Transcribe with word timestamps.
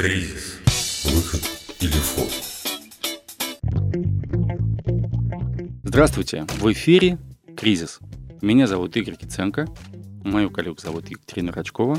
Кризис. 0.00 0.60
Выход 1.06 1.40
или 1.80 1.90
вход. 1.90 2.30
Здравствуйте, 5.82 6.46
в 6.60 6.72
эфире 6.72 7.18
«Кризис». 7.56 7.98
Меня 8.40 8.68
зовут 8.68 8.96
Игорь 8.96 9.16
Киценко, 9.16 9.66
мою 10.22 10.52
коллегу 10.52 10.78
зовут 10.78 11.08
Екатерина 11.08 11.50
Рачкова. 11.50 11.98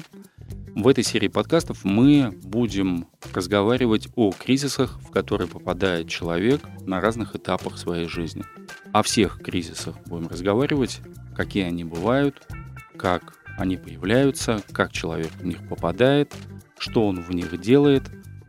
В 0.76 0.88
этой 0.88 1.04
серии 1.04 1.28
подкастов 1.28 1.84
мы 1.84 2.32
будем 2.42 3.06
разговаривать 3.34 4.08
о 4.16 4.32
кризисах, 4.32 4.98
в 5.02 5.12
которые 5.12 5.50
попадает 5.50 6.08
человек 6.08 6.62
на 6.86 7.02
разных 7.02 7.36
этапах 7.36 7.78
своей 7.78 8.08
жизни. 8.08 8.46
О 8.94 9.04
всех 9.04 9.42
кризисах 9.42 9.98
будем 10.06 10.30
разговаривать, 10.30 11.02
какие 11.36 11.66
они 11.66 11.84
бывают, 11.84 12.48
как 12.96 13.34
они 13.58 13.76
появляются, 13.76 14.64
как 14.72 14.94
человек 14.94 15.32
в 15.34 15.46
них 15.46 15.68
попадает, 15.68 16.34
что 16.80 17.08
он 17.08 17.22
в 17.22 17.32
них 17.32 17.60
делает 17.60 18.04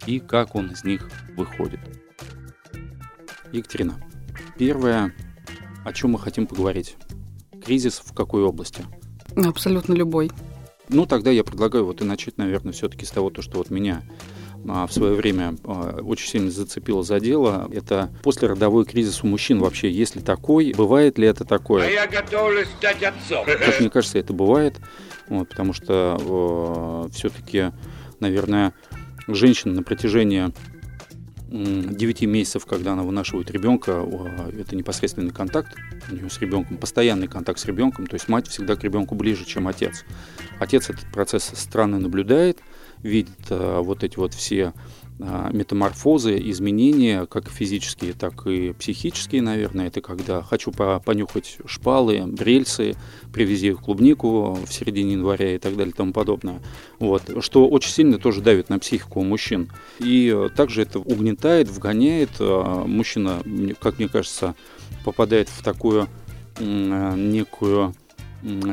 и 0.06 0.18
как 0.20 0.54
он 0.54 0.70
из 0.70 0.84
них 0.84 1.08
выходит. 1.36 1.80
Екатерина, 3.52 4.00
первое, 4.56 5.12
о 5.84 5.92
чем 5.92 6.12
мы 6.12 6.18
хотим 6.18 6.46
поговорить. 6.46 6.96
Кризис 7.64 8.00
в 8.04 8.14
какой 8.14 8.42
области? 8.42 8.84
Абсолютно 9.36 9.94
любой. 9.94 10.30
Ну, 10.88 11.06
тогда 11.06 11.30
я 11.30 11.44
предлагаю 11.44 11.84
вот 11.84 12.00
и 12.00 12.04
начать, 12.04 12.36
наверное, 12.38 12.72
все-таки 12.72 13.04
с 13.04 13.10
того, 13.10 13.30
то, 13.30 13.42
что 13.42 13.58
вот 13.58 13.70
меня 13.70 14.02
а, 14.68 14.86
в 14.86 14.92
свое 14.92 15.14
время 15.14 15.56
а, 15.64 16.00
очень 16.02 16.28
сильно 16.28 16.50
зацепило 16.50 17.02
за 17.02 17.20
дело. 17.20 17.68
Это 17.72 18.10
послеродовой 18.22 18.84
кризис 18.84 19.22
у 19.22 19.26
мужчин 19.26 19.60
вообще, 19.60 19.90
есть 19.90 20.16
ли 20.16 20.22
такой, 20.22 20.72
бывает 20.76 21.18
ли 21.18 21.26
это 21.26 21.44
такое? 21.44 21.86
А 21.86 21.90
я 21.90 22.06
готовлюсь 22.06 22.68
стать 22.78 23.02
отцом. 23.02 23.44
Как 23.46 23.80
мне 23.80 23.90
кажется, 23.90 24.18
это 24.18 24.32
бывает, 24.32 24.80
вот, 25.28 25.48
потому 25.48 25.72
что 25.72 27.06
э, 27.08 27.12
все-таки, 27.14 27.72
наверное, 28.20 28.74
женщина 29.26 29.74
на 29.74 29.82
протяжении 29.82 30.52
9 31.50 32.22
месяцев, 32.22 32.64
когда 32.64 32.92
она 32.92 33.02
вынашивает 33.02 33.50
ребенка, 33.50 34.06
это 34.56 34.76
непосредственный 34.76 35.32
контакт 35.32 35.76
у 36.08 36.14
нее 36.14 36.30
с 36.30 36.40
ребенком, 36.40 36.76
постоянный 36.76 37.26
контакт 37.26 37.58
с 37.58 37.64
ребенком, 37.64 38.06
то 38.06 38.14
есть 38.14 38.28
мать 38.28 38.46
всегда 38.46 38.76
к 38.76 38.84
ребенку 38.84 39.16
ближе, 39.16 39.44
чем 39.44 39.66
отец. 39.66 40.04
Отец 40.60 40.90
этот 40.90 41.10
процесс 41.12 41.50
странно 41.54 41.98
наблюдает, 41.98 42.60
видит 43.02 43.50
э, 43.50 43.80
вот 43.80 44.04
эти 44.04 44.16
вот 44.16 44.32
все 44.32 44.72
метаморфозы, 45.20 46.38
изменения, 46.50 47.26
как 47.26 47.50
физические, 47.50 48.14
так 48.14 48.46
и 48.46 48.72
психические, 48.72 49.42
наверное. 49.42 49.88
Это 49.88 50.00
когда 50.00 50.42
хочу 50.42 50.72
понюхать 50.72 51.58
шпалы, 51.66 52.24
рельсы, 52.38 52.96
привези 53.32 53.72
клубнику 53.72 54.54
в 54.54 54.72
середине 54.72 55.12
января 55.12 55.54
и 55.54 55.58
так 55.58 55.76
далее 55.76 55.92
и 55.92 55.96
тому 55.96 56.12
подобное. 56.12 56.60
Вот. 56.98 57.22
Что 57.40 57.68
очень 57.68 57.92
сильно 57.92 58.18
тоже 58.18 58.40
давит 58.40 58.70
на 58.70 58.78
психику 58.78 59.22
мужчин. 59.22 59.70
И 59.98 60.48
также 60.56 60.82
это 60.82 60.98
угнетает, 60.98 61.68
вгоняет. 61.68 62.30
А, 62.40 62.84
мужчина, 62.86 63.42
как 63.80 63.98
мне 63.98 64.08
кажется, 64.08 64.54
попадает 65.04 65.48
в 65.48 65.62
такую 65.62 66.08
некую 66.58 67.94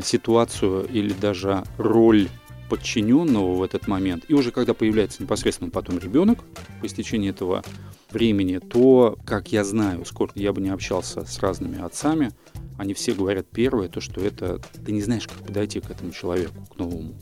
ситуацию 0.02 0.88
или 0.88 1.14
даже 1.14 1.64
роль 1.78 2.30
подчиненного 2.70 3.56
в 3.56 3.64
этот 3.64 3.88
момент, 3.88 4.26
и 4.28 4.34
уже 4.34 4.52
когда 4.52 4.73
появляется 4.73 5.23
непосредственно 5.23 5.70
потом 5.70 6.00
ребенок 6.00 6.40
по 6.82 6.86
истечении 6.86 7.30
этого 7.30 7.64
времени, 8.12 8.59
то, 8.59 9.18
как 9.26 9.52
я 9.52 9.64
знаю, 9.64 10.06
сколько 10.06 10.40
я 10.40 10.54
бы 10.54 10.62
не 10.62 10.70
общался 10.70 11.26
с 11.26 11.40
разными 11.40 11.82
отцами, 11.82 12.32
они 12.78 12.94
все 12.94 13.14
говорят 13.14 13.48
первое, 13.48 13.90
то, 13.90 14.02
что 14.02 14.22
это 14.22 14.62
ты 14.86 14.92
не 14.92 15.02
знаешь, 15.02 15.28
как 15.28 15.46
подойти 15.46 15.80
к 15.80 15.90
этому 15.90 16.12
человеку, 16.12 16.66
к 16.72 16.78
новому. 16.78 17.16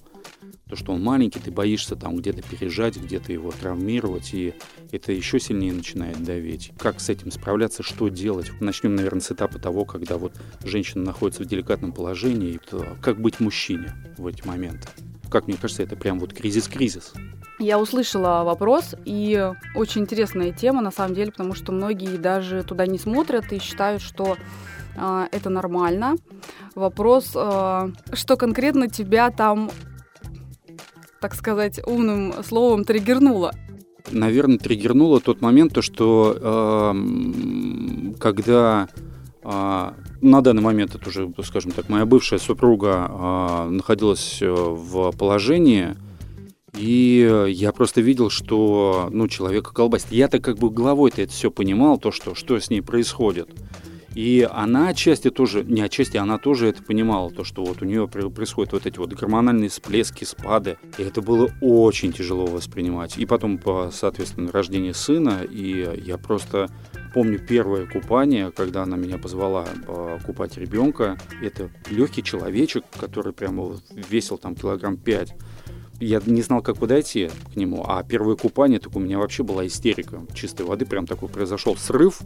То, 0.70 0.76
что 0.76 0.94
он 0.94 1.04
маленький, 1.04 1.40
ты 1.40 1.52
боишься 1.52 1.96
там 1.96 2.16
где-то 2.18 2.42
пережать, 2.42 2.98
где-то 2.98 3.32
его 3.32 3.52
травмировать, 3.52 4.34
и 4.34 4.56
это 4.92 5.12
еще 5.12 5.40
сильнее 5.40 5.74
начинает 5.74 6.24
давить. 6.24 6.72
Как 6.80 7.00
с 7.00 7.10
этим 7.10 7.32
справляться, 7.32 7.84
что 7.84 8.10
делать? 8.10 8.52
Начнем, 8.60 8.96
наверное, 8.96 9.22
с 9.22 9.32
этапа 9.32 9.60
того, 9.60 9.86
когда 9.86 10.18
вот 10.18 10.34
женщина 10.64 11.04
находится 11.04 11.44
в 11.44 11.46
деликатном 11.46 11.92
положении, 11.92 12.60
как 13.02 13.22
быть 13.22 13.40
мужчине 13.40 13.94
в 14.18 14.26
эти 14.26 14.46
моменты 14.46 14.88
как 15.36 15.48
мне 15.50 15.58
кажется, 15.58 15.84
это 15.84 15.98
прям 15.98 16.18
вот 16.18 16.34
кризис-кризис. 16.34 17.12
Я 17.60 17.78
услышала 17.78 18.44
вопрос, 18.46 18.96
и 19.04 19.52
очень 19.76 20.04
интересная 20.04 20.54
тема 20.54 20.82
на 20.82 20.92
самом 20.92 21.14
деле, 21.14 21.32
потому 21.32 21.54
что 21.56 21.74
многие 21.74 22.16
даже 22.16 22.64
туда 22.64 22.88
не 22.88 22.98
смотрят 22.98 23.52
и 23.52 23.60
считают, 23.60 24.02
что 24.02 24.38
э, 24.96 25.28
это 25.34 25.50
нормально. 25.50 26.16
Вопрос, 26.74 27.34
э, 27.36 27.92
что 28.14 28.38
конкретно 28.38 28.88
тебя 28.88 29.30
там, 29.30 29.70
так 31.20 31.36
сказать, 31.36 31.82
умным 31.86 32.42
словом 32.42 32.86
триггернуло? 32.86 33.52
Наверное, 34.12 34.58
триггернуло 34.58 35.20
тот 35.20 35.42
момент, 35.42 35.74
то, 35.74 35.82
что 35.82 36.38
э, 36.40 38.14
когда 38.20 38.88
а, 39.44 39.96
на 40.22 40.42
данный 40.42 40.62
момент 40.62 40.96
это 40.96 41.10
уже, 41.10 41.32
скажем 41.44 41.72
так, 41.72 41.90
моя 41.90 42.06
бывшая 42.06 42.40
супруга 42.40 43.08
а, 43.10 43.70
находилась 43.70 44.42
э, 44.42 44.50
в 44.50 45.12
положении, 45.12 45.96
и 46.78 47.46
я 47.50 47.72
просто 47.72 48.02
видел, 48.02 48.30
что 48.30 49.10
ну, 49.12 49.28
человека 49.28 49.74
колбасит. 49.74 50.12
Я-то 50.12 50.40
как 50.40 50.58
бы 50.58 50.70
головой-то 50.70 51.22
это 51.22 51.32
все 51.32 51.50
понимал, 51.50 51.98
то, 51.98 52.12
что, 52.12 52.36
что 52.36 52.60
с 52.60 52.70
ней 52.70 52.82
происходит. 52.82 53.50
И 54.14 54.48
она 54.50 54.88
отчасти 54.90 55.30
тоже, 55.30 55.66
не 55.66 55.82
отчасти, 55.82 56.16
она 56.16 56.38
тоже 56.38 56.70
это 56.70 56.82
понимала, 56.82 57.30
то, 57.32 57.44
что 57.44 57.66
вот 57.66 57.82
у 57.82 57.86
нее 57.86 58.08
происходят 58.08 58.72
вот 58.72 58.86
эти 58.86 58.98
вот 58.98 59.12
гормональные 59.12 59.70
всплески, 59.70 60.24
спады. 60.24 60.78
И 60.98 61.04
это 61.04 61.22
было 61.22 61.52
очень 61.62 62.14
тяжело 62.14 62.46
воспринимать. 62.46 63.18
И 63.18 63.26
потом, 63.26 63.60
соответственно, 63.92 64.52
рождение 64.54 64.94
сына, 64.94 65.42
и 65.50 66.02
я 66.06 66.18
просто 66.18 66.70
помню 67.16 67.40
первое 67.40 67.88
купание, 67.88 68.52
когда 68.52 68.84
она 68.84 68.98
меня 68.98 69.18
позвала 69.18 69.66
э, 69.88 70.20
купать 70.26 70.58
ребенка. 70.58 71.18
Это 71.42 71.70
легкий 71.90 72.22
человечек, 72.22 72.84
который 73.00 73.32
прямо 73.32 73.80
весил 73.90 74.38
там 74.38 74.54
килограмм 74.54 74.98
пять. 74.98 75.34
Я 76.02 76.22
не 76.26 76.42
знал, 76.42 76.62
как 76.62 76.76
подойти 76.76 77.30
к 77.54 77.56
нему. 77.56 77.86
А 77.88 78.04
первое 78.04 78.36
купание, 78.36 78.80
так 78.80 78.98
у 78.98 79.00
меня 79.00 79.18
вообще 79.18 79.44
была 79.44 79.66
истерика 79.66 80.24
чистой 80.34 80.66
воды. 80.66 80.86
Прям 80.86 81.08
такой 81.08 81.30
произошел 81.30 81.78
срыв 81.78 82.20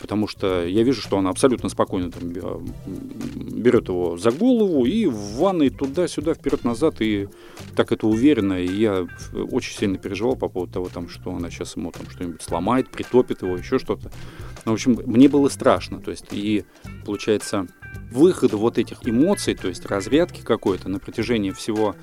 потому 0.00 0.28
что 0.28 0.66
я 0.66 0.82
вижу, 0.82 1.00
что 1.00 1.18
она 1.18 1.30
абсолютно 1.30 1.68
спокойно 1.68 2.10
там 2.10 2.32
берет 3.34 3.88
его 3.88 4.16
за 4.16 4.30
голову 4.30 4.84
и 4.84 5.06
в 5.06 5.36
ванной 5.36 5.70
туда-сюда, 5.70 6.34
вперед-назад, 6.34 7.00
и 7.00 7.28
так 7.76 7.92
это 7.92 8.06
уверенно, 8.06 8.60
и 8.60 8.66
я 8.66 9.06
очень 9.50 9.76
сильно 9.76 9.98
переживал 9.98 10.36
по 10.36 10.48
поводу 10.48 10.72
того, 10.72 10.88
там, 10.92 11.08
что 11.08 11.34
она 11.34 11.50
сейчас 11.50 11.76
ему 11.76 11.90
там 11.90 12.08
что-нибудь 12.10 12.42
сломает, 12.42 12.90
притопит 12.90 13.42
его, 13.42 13.56
еще 13.56 13.78
что-то. 13.78 14.10
Ну, 14.64 14.72
в 14.72 14.74
общем, 14.74 14.98
мне 15.04 15.28
было 15.28 15.48
страшно, 15.48 16.00
то 16.00 16.10
есть, 16.10 16.26
и 16.30 16.64
получается, 17.04 17.66
выход 18.10 18.52
вот 18.52 18.78
этих 18.78 19.06
эмоций, 19.06 19.54
то 19.54 19.68
есть 19.68 19.84
разрядки 19.86 20.40
какой-то 20.42 20.88
на 20.88 20.98
протяжении 20.98 21.50
всего 21.50 21.94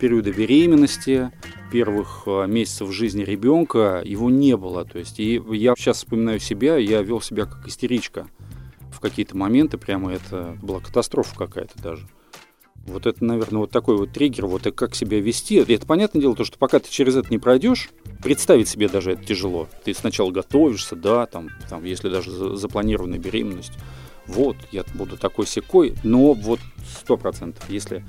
периода 0.00 0.32
беременности, 0.32 1.30
первых 1.70 2.24
э, 2.26 2.46
месяцев 2.48 2.90
жизни 2.90 3.22
ребенка 3.22 4.02
его 4.04 4.30
не 4.30 4.56
было. 4.56 4.84
То 4.84 4.98
есть, 4.98 5.20
и 5.20 5.40
я 5.50 5.74
сейчас 5.76 5.98
вспоминаю 5.98 6.40
себя, 6.40 6.76
я 6.76 7.02
вел 7.02 7.20
себя 7.20 7.46
как 7.46 7.68
истеричка. 7.68 8.26
В 8.90 8.98
какие-то 8.98 9.36
моменты 9.36 9.78
прямо 9.78 10.12
это 10.12 10.56
была 10.60 10.80
катастрофа 10.80 11.36
какая-то 11.36 11.80
даже. 11.80 12.08
Вот 12.86 13.06
это, 13.06 13.24
наверное, 13.24 13.60
вот 13.60 13.70
такой 13.70 13.96
вот 13.96 14.12
триггер, 14.12 14.46
вот 14.46 14.66
и 14.66 14.72
как 14.72 14.94
себя 14.94 15.20
вести. 15.20 15.56
Это 15.56 15.86
понятное 15.86 16.20
дело, 16.20 16.34
то, 16.34 16.44
что 16.44 16.58
пока 16.58 16.78
ты 16.80 16.90
через 16.90 17.16
это 17.16 17.28
не 17.30 17.38
пройдешь, 17.38 17.90
представить 18.22 18.68
себе 18.68 18.88
даже 18.88 19.12
это 19.12 19.24
тяжело. 19.24 19.68
Ты 19.84 19.94
сначала 19.94 20.30
готовишься, 20.30 20.96
да, 20.96 21.26
там, 21.26 21.50
там 21.68 21.84
если 21.84 22.08
даже 22.08 22.56
запланированная 22.56 23.18
беременность, 23.18 23.72
вот, 24.26 24.56
я 24.70 24.84
буду 24.94 25.16
такой 25.16 25.46
секой, 25.46 25.94
но 26.02 26.32
вот 26.32 26.60
сто 26.98 27.16
процентов, 27.16 27.68
если 27.68 28.04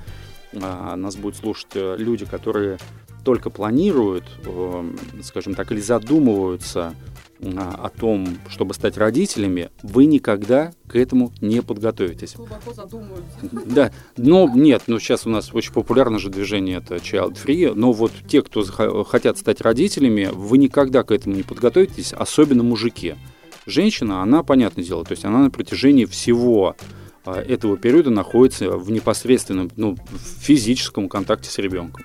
а, 0.60 0.96
нас 0.96 1.16
будут 1.16 1.36
слушать 1.36 1.68
э, 1.74 1.96
люди, 1.98 2.24
которые 2.24 2.78
только 3.24 3.50
планируют, 3.50 4.24
эм, 4.44 4.98
скажем 5.22 5.54
так, 5.54 5.72
или 5.72 5.80
задумываются 5.80 6.94
о 7.44 7.88
том, 7.88 8.38
чтобы 8.48 8.74
стать 8.74 8.96
родителями, 8.96 9.70
вы 9.82 10.06
никогда 10.06 10.72
к 10.88 10.96
этому 10.96 11.32
не 11.40 11.62
подготовитесь. 11.62 12.34
Глубоко 12.34 12.72
задумываются. 12.72 13.24
Да, 13.66 13.92
но 14.16 14.50
нет, 14.54 14.84
ну 14.86 14.98
сейчас 14.98 15.26
у 15.26 15.30
нас 15.30 15.52
очень 15.52 15.72
популярно 15.72 16.18
же 16.18 16.30
движение 16.30 16.78
это 16.78 16.96
child 16.96 17.36
free, 17.42 17.74
но 17.74 17.92
вот 17.92 18.12
те, 18.26 18.42
кто 18.42 18.64
хотят 19.04 19.38
стать 19.38 19.60
родителями, 19.60 20.30
вы 20.32 20.58
никогда 20.58 21.02
к 21.02 21.10
этому 21.10 21.34
не 21.34 21.42
подготовитесь, 21.42 22.12
особенно 22.12 22.62
мужики. 22.62 23.14
Женщина, 23.66 24.22
она, 24.22 24.42
понятное 24.42 24.84
дело, 24.84 25.04
то 25.04 25.12
есть 25.12 25.24
она 25.24 25.38
на 25.38 25.50
протяжении 25.50 26.04
всего 26.04 26.76
а, 27.24 27.40
этого 27.40 27.76
периода 27.78 28.10
находится 28.10 28.76
в 28.76 28.90
непосредственном, 28.90 29.70
ну, 29.76 29.96
физическом 30.40 31.08
контакте 31.08 31.50
с 31.50 31.58
ребенком. 31.58 32.04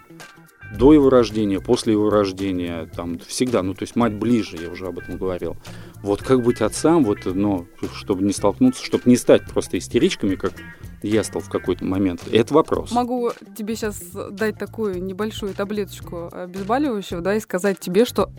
До 0.78 0.94
его 0.94 1.10
рождения, 1.10 1.60
после 1.60 1.94
его 1.94 2.10
рождения, 2.10 2.90
там 2.96 3.20
всегда, 3.20 3.64
ну 3.64 3.74
то 3.74 3.84
есть 3.84 3.96
мать 3.96 4.14
ближе, 4.14 4.58
я 4.62 4.70
уже 4.70 4.88
об 4.88 5.00
этом 5.00 5.18
говорил. 5.18 5.58
Вот 6.02 6.22
как 6.22 6.44
быть 6.44 6.62
отцам, 6.62 7.04
вот, 7.04 7.26
но 7.26 7.66
чтобы 7.94 8.24
не 8.24 8.34
столкнуться, 8.34 8.84
чтобы 8.86 9.04
не 9.06 9.18
стать 9.18 9.46
просто 9.48 9.78
истеричками, 9.78 10.36
как 10.36 10.54
я 11.02 11.24
стал 11.24 11.42
в 11.42 11.50
какой-то 11.50 11.86
момент, 11.86 12.22
это 12.32 12.54
вопрос. 12.54 12.92
Могу 12.92 13.32
тебе 13.58 13.76
сейчас 13.76 14.00
дать 14.32 14.58
такую 14.58 15.04
небольшую 15.04 15.54
таблеточку 15.54 16.30
обезболивающего, 16.32 17.22
да, 17.22 17.36
и 17.36 17.40
сказать 17.40 17.80
тебе, 17.80 18.06
что 18.06 18.30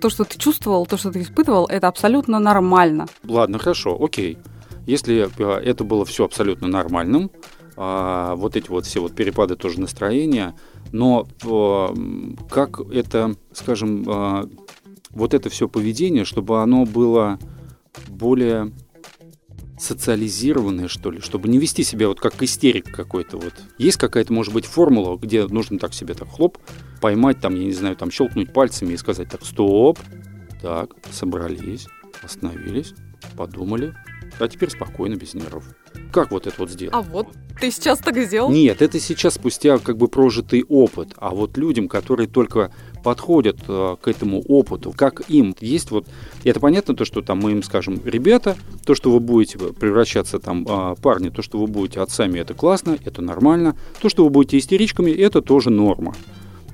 то, 0.00 0.10
что 0.10 0.24
ты 0.24 0.38
чувствовал, 0.38 0.86
то, 0.86 0.96
что 0.96 1.10
ты 1.10 1.22
испытывал, 1.22 1.66
это 1.66 1.88
абсолютно 1.88 2.38
нормально. 2.38 3.06
Ладно, 3.24 3.58
хорошо, 3.58 3.98
окей. 4.00 4.38
Если 4.86 5.28
э, 5.38 5.60
это 5.62 5.82
было 5.84 6.04
все 6.04 6.24
абсолютно 6.24 6.68
нормальным, 6.68 7.30
а, 7.76 8.34
вот 8.36 8.56
эти 8.56 8.68
вот 8.68 8.86
все 8.86 9.00
вот 9.00 9.14
перепады 9.14 9.56
тоже 9.56 9.80
настроения, 9.80 10.54
но 10.94 11.26
а, 11.44 11.92
как 12.48 12.78
это, 12.92 13.34
скажем, 13.52 14.04
а, 14.06 14.48
вот 15.10 15.34
это 15.34 15.50
все 15.50 15.68
поведение, 15.68 16.24
чтобы 16.24 16.62
оно 16.62 16.84
было 16.84 17.40
более 18.06 18.72
социализированное, 19.76 20.86
что 20.86 21.10
ли, 21.10 21.20
чтобы 21.20 21.48
не 21.48 21.58
вести 21.58 21.82
себя 21.82 22.06
вот 22.06 22.20
как 22.20 22.40
истерик 22.44 22.94
какой-то 22.94 23.38
вот. 23.38 23.54
Есть 23.76 23.96
какая-то, 23.96 24.32
может 24.32 24.54
быть, 24.54 24.66
формула, 24.66 25.16
где 25.16 25.48
нужно 25.48 25.80
так 25.80 25.94
себе 25.94 26.14
так 26.14 26.28
хлоп, 26.28 26.58
поймать 27.00 27.40
там, 27.40 27.56
я 27.56 27.64
не 27.64 27.72
знаю, 27.72 27.96
там 27.96 28.12
щелкнуть 28.12 28.52
пальцами 28.52 28.92
и 28.92 28.96
сказать 28.96 29.28
так, 29.28 29.44
стоп, 29.44 29.98
так, 30.62 30.90
собрались, 31.10 31.88
остановились, 32.22 32.94
подумали, 33.36 33.94
а 34.38 34.46
теперь 34.46 34.70
спокойно, 34.70 35.16
без 35.16 35.34
нервов. 35.34 35.64
Как 36.14 36.30
вот 36.30 36.46
это 36.46 36.54
вот 36.58 36.70
сделать? 36.70 36.94
А 36.94 37.02
вот 37.02 37.26
ты 37.60 37.72
сейчас 37.72 37.98
так 37.98 38.16
сделал? 38.16 38.48
Нет, 38.48 38.82
это 38.82 39.00
сейчас 39.00 39.34
спустя 39.34 39.78
как 39.78 39.96
бы 39.96 40.06
прожитый 40.06 40.62
опыт. 40.68 41.08
А 41.16 41.30
вот 41.30 41.56
людям, 41.56 41.88
которые 41.88 42.28
только 42.28 42.70
подходят 43.02 43.58
э, 43.66 43.96
к 44.00 44.06
этому 44.06 44.40
опыту, 44.42 44.94
как 44.96 45.28
им 45.28 45.56
есть 45.60 45.90
вот, 45.90 46.06
это 46.44 46.60
понятно 46.60 46.94
то, 46.94 47.04
что 47.04 47.20
там 47.20 47.40
мы 47.40 47.50
им 47.50 47.64
скажем, 47.64 48.00
ребята, 48.04 48.56
то, 48.86 48.94
что 48.94 49.10
вы 49.10 49.18
будете 49.18 49.58
превращаться 49.58 50.38
там 50.38 50.64
э, 50.68 50.94
парни, 51.02 51.30
то, 51.30 51.42
что 51.42 51.58
вы 51.58 51.66
будете 51.66 52.00
отцами, 52.00 52.38
это 52.38 52.54
классно, 52.54 52.96
это 53.04 53.20
нормально, 53.20 53.76
то, 54.00 54.08
что 54.08 54.22
вы 54.22 54.30
будете 54.30 54.58
истеричками, 54.58 55.10
это 55.10 55.42
тоже 55.42 55.70
норма. 55.70 56.14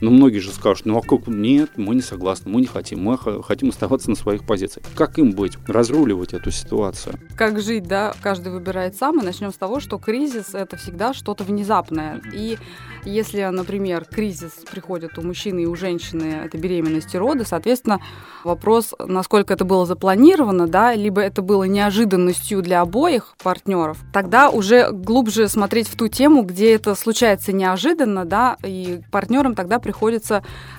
Но 0.00 0.10
многие 0.10 0.38
же 0.38 0.52
скажут, 0.52 0.86
ну 0.86 0.98
а 0.98 1.02
как, 1.02 1.26
нет, 1.26 1.70
мы 1.76 1.94
не 1.94 2.02
согласны, 2.02 2.50
мы 2.50 2.60
не 2.60 2.66
хотим, 2.66 3.02
мы 3.02 3.18
хотим 3.42 3.68
оставаться 3.68 4.10
на 4.10 4.16
своих 4.16 4.46
позициях. 4.46 4.86
Как 4.94 5.18
им 5.18 5.32
быть, 5.32 5.58
разруливать 5.66 6.32
эту 6.32 6.50
ситуацию? 6.50 7.18
Как 7.36 7.60
жить, 7.60 7.84
да, 7.84 8.14
каждый 8.22 8.52
выбирает 8.52 8.96
сам, 8.96 9.20
и 9.20 9.24
начнем 9.24 9.52
с 9.52 9.56
того, 9.56 9.80
что 9.80 9.98
кризис– 9.98 10.46
это 10.54 10.76
всегда 10.76 11.12
что-то 11.14 11.44
внезапное. 11.44 12.20
И 12.32 12.58
если, 13.04 13.42
например, 13.42 14.04
кризис 14.04 14.52
приходит 14.70 15.18
у 15.18 15.22
мужчины 15.22 15.62
и 15.62 15.66
у 15.66 15.74
женщины, 15.74 16.42
это 16.44 16.58
беременность 16.58 17.14
и 17.14 17.18
роды, 17.18 17.44
соответственно, 17.44 18.00
вопрос, 18.44 18.94
насколько 18.98 19.52
это 19.52 19.64
было 19.64 19.86
запланировано, 19.86 20.66
да, 20.66 20.94
либо 20.94 21.20
это 21.20 21.42
было 21.42 21.64
неожиданностью 21.64 22.62
для 22.62 22.80
обоих 22.80 23.34
партнеров, 23.42 23.98
тогда 24.12 24.50
уже 24.50 24.90
глубже 24.90 25.48
смотреть 25.48 25.88
в 25.88 25.96
ту 25.96 26.08
тему, 26.08 26.42
где 26.42 26.74
это 26.74 26.94
случается 26.94 27.52
неожиданно, 27.52 28.24
да, 28.24 28.56
и 28.64 29.00
партнерам 29.10 29.54
тогда 29.54 29.78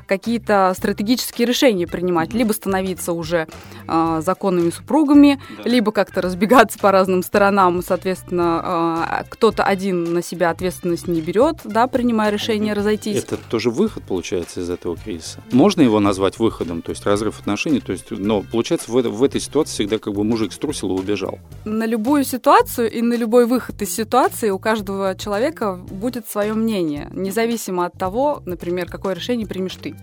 какие-то 0.08 0.74
стратегические 0.76 1.48
решения 1.48 1.88
принимать, 1.88 2.34
либо 2.34 2.52
становиться 2.52 3.14
уже 3.14 3.48
э, 3.88 4.22
законными 4.24 4.70
супругами, 4.70 5.40
да. 5.64 5.70
либо 5.70 5.92
как-то 5.92 6.22
разбегаться 6.22 6.78
по 6.80 6.92
разным 6.92 7.24
сторонам, 7.24 7.82
соответственно, 7.82 9.06
э, 9.22 9.24
кто-то 9.30 9.64
один 9.64 10.14
на 10.14 10.22
себя 10.22 10.50
ответственность 10.50 11.08
не 11.08 11.22
берет, 11.22 11.58
да, 11.64 11.88
принимая 11.88 12.30
решение 12.30 12.74
разойтись. 12.74 13.24
Это 13.24 13.38
тоже 13.38 13.70
выход 13.70 14.04
получается 14.04 14.60
из 14.60 14.70
этого 14.70 14.98
кризиса. 14.98 15.40
Можно 15.52 15.82
его 15.82 16.00
назвать 16.00 16.40
выходом, 16.40 16.82
то 16.82 16.90
есть 16.90 17.06
разрыв 17.06 17.40
отношений, 17.40 17.80
то 17.80 17.92
есть, 17.92 18.12
но 18.12 18.42
получается 18.42 18.92
в, 18.92 19.02
в 19.02 19.24
этой 19.24 19.40
ситуации 19.40 19.74
всегда 19.74 19.98
как 19.98 20.14
бы 20.14 20.24
мужик 20.24 20.54
струсил 20.54 20.96
и 20.96 21.00
убежал. 21.00 21.40
На 21.66 21.86
любую 21.86 22.24
ситуацию 22.24 22.92
и 22.92 23.02
на 23.02 23.14
любой 23.14 23.46
выход 23.46 23.82
из 23.82 23.96
ситуации 23.96 24.50
у 24.50 24.60
каждого 24.60 25.16
человека 25.16 25.76
будет 25.76 26.28
свое 26.28 26.54
мнение, 26.54 27.08
независимо 27.12 27.86
от 27.86 27.94
того, 27.94 28.42
например, 28.46 28.88
как 28.90 29.01
какое 29.02 29.16
решение 29.16 29.48
примешь 29.48 29.78
ты. 29.78 29.96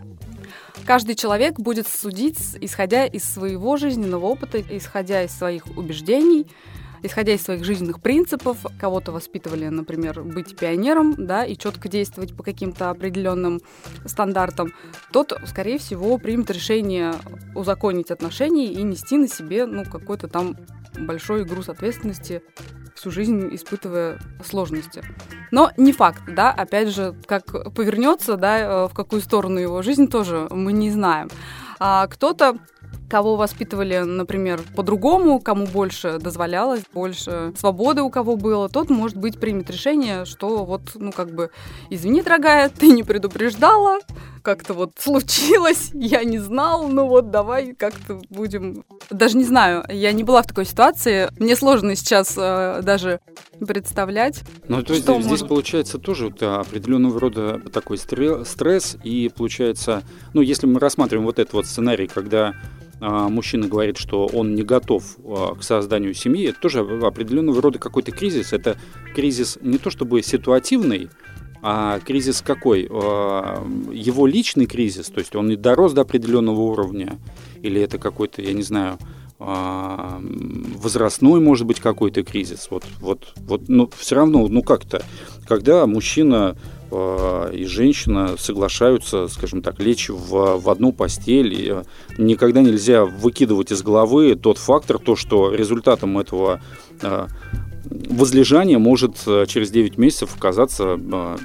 Каждый 0.85 1.15
человек 1.15 1.61
будет 1.61 1.87
судить, 1.87 2.41
исходя 2.61 3.07
из 3.07 3.23
своего 3.23 3.77
жизненного 3.77 4.27
опыта, 4.27 4.61
исходя 4.61 5.23
из 5.23 5.31
своих 5.31 5.67
убеждений, 5.77 6.49
исходя 7.03 7.35
из 7.35 7.43
своих 7.43 7.65
жизненных 7.65 8.01
принципов. 8.01 8.67
Кого-то 8.79 9.13
воспитывали, 9.13 9.69
например, 9.69 10.23
быть 10.23 10.57
пионером, 10.57 11.15
да, 11.17 11.45
и 11.45 11.57
четко 11.57 11.89
действовать 11.89 12.37
по 12.37 12.43
каким-то 12.43 12.91
определенным 12.91 13.61
стандартам. 14.05 14.73
Тот, 15.13 15.33
скорее 15.47 15.79
всего, 15.79 16.19
примет 16.19 16.51
решение 16.51 17.15
узаконить 17.55 18.11
отношения 18.11 18.73
и 18.73 18.83
нести 18.83 19.17
на 19.17 19.29
себе, 19.29 19.67
ну, 19.67 19.85
какой-то 19.85 20.29
там 20.29 20.57
большой 20.99 21.45
груз 21.45 21.69
ответственности 21.69 22.43
всю 22.95 23.11
жизнь 23.11 23.55
испытывая 23.55 24.19
сложности. 24.45 25.03
Но 25.51 25.71
не 25.77 25.93
факт, 25.93 26.23
да, 26.27 26.51
опять 26.51 26.89
же, 26.89 27.15
как 27.27 27.73
повернется, 27.73 28.37
да, 28.37 28.59
э, 28.59 28.89
в 28.89 28.95
какую 28.95 29.23
сторону 29.23 29.59
его 29.59 29.83
жизнь 29.83 30.09
тоже 30.09 30.49
мы 30.51 30.73
не 30.73 30.91
знаем. 30.91 31.29
А 31.79 32.09
кто-то 32.09 32.59
кого 33.09 33.37
воспитывали, 33.37 33.99
например, 33.99 34.61
по-другому, 34.77 35.41
кому 35.41 35.67
больше 35.67 36.19
дозволялось, 36.19 36.83
больше 36.93 37.53
свободы 37.59 38.03
у 38.03 38.11
кого 38.11 38.37
было, 38.37 38.69
тот, 38.69 38.91
может 38.91 39.17
быть, 39.17 39.41
примет 39.41 39.71
решение, 39.71 40.25
что 40.25 40.65
вот, 40.65 40.83
ну, 40.95 41.13
как 41.13 41.35
бы, 41.35 41.51
извини, 41.91 42.23
дорогая, 42.23 42.69
ты 42.69 42.89
не 42.89 43.03
предупреждала, 43.03 43.99
как-то 44.43 44.75
вот 44.75 44.93
случилось, 44.99 45.91
я 45.93 46.25
не 46.25 46.39
знал, 46.39 46.89
ну 46.89 47.07
вот 47.07 47.31
давай 47.31 47.75
как-то 47.75 48.21
будем... 48.31 48.85
Даже 49.11 49.37
не 49.37 49.45
знаю, 49.45 49.85
я 49.91 50.13
не 50.13 50.25
была 50.25 50.43
в 50.43 50.47
такой 50.47 50.65
ситуации, 50.65 51.29
мне 51.39 51.57
сложно 51.57 51.95
сейчас 51.97 52.35
э, 52.37 52.81
даже 52.83 53.21
представлять. 53.67 54.43
Ну, 54.67 54.83
то 54.83 54.95
есть 54.95 55.05
здесь, 55.05 55.27
может... 55.27 55.49
получается 55.49 55.99
тоже 55.99 56.31
да, 56.31 56.61
определенного 56.61 57.21
рода 57.21 57.61
такой 57.73 57.99
стресс, 57.99 58.97
и 59.03 59.31
получается, 59.35 60.03
ну, 60.35 60.41
если 60.41 60.67
мы 60.67 60.81
рассматриваем 60.81 61.27
вот 61.27 61.39
этот 61.39 61.53
вот 61.55 61.67
сценарий, 61.67 62.07
когда 62.07 62.55
мужчина 63.01 63.69
говорит, 63.69 63.97
что 63.97 64.27
он 64.27 64.55
не 64.55 64.63
готов 64.63 65.17
а, 65.25 65.55
к 65.55 65.63
созданию 65.63 66.15
семьи, 66.15 66.49
это 66.49 66.61
тоже 66.61 66.81
определенного 66.81 67.63
рода 67.63 67.79
какой-то 67.79 68.13
кризис. 68.13 68.53
Это 68.53 68.77
кризис 69.15 69.59
не 69.61 69.79
то 69.79 69.91
чтобы 69.91 70.23
ситуативный, 70.23 71.09
а 71.63 72.01
кризис 72.01 72.43
какой? 72.43 72.89
А, 72.91 73.65
его 73.93 74.27
личный 74.27 74.67
кризис, 74.67 75.07
то 75.07 75.21
есть 75.21 75.37
он 75.37 75.49
не 75.49 75.57
дорос 75.57 75.93
до 75.93 76.03
определенного 76.03 76.61
уровня, 76.61 77.19
или 77.63 77.81
это 77.81 77.99
какой-то, 77.99 78.43
я 78.43 78.53
не 78.53 78.63
знаю, 78.63 78.99
возрастной, 79.39 81.41
может 81.41 81.65
быть, 81.65 81.79
какой-то 81.79 82.25
кризис. 82.25 82.67
Вот, 82.73 82.83
вот, 82.99 83.35
вот, 83.37 83.69
но 83.69 83.89
все 83.97 84.17
равно, 84.17 84.49
ну 84.49 84.65
как-то, 84.65 85.05
когда 85.47 85.87
мужчина 85.87 86.57
и 87.53 87.65
женщина 87.65 88.37
соглашаются, 88.39 89.29
скажем 89.29 89.63
так, 89.63 89.79
лечь 89.81 90.09
в, 90.09 90.59
в 90.59 90.71
одну 90.71 90.93
постель. 90.93 91.53
И 91.53 91.69
э, 91.71 91.83
никогда 92.17 92.63
нельзя 92.63 93.05
выкидывать 93.05 93.73
из 93.73 93.83
головы 93.83 94.35
тот 94.35 94.59
фактор, 94.59 94.99
то, 94.99 95.17
что 95.17 95.55
результатом 95.55 96.19
этого 96.19 96.61
э, 97.03 97.27
возлежания 97.85 98.79
может 98.79 99.17
через 99.49 99.71
9 99.71 99.99
месяцев 99.99 100.37
оказаться, 100.37 100.99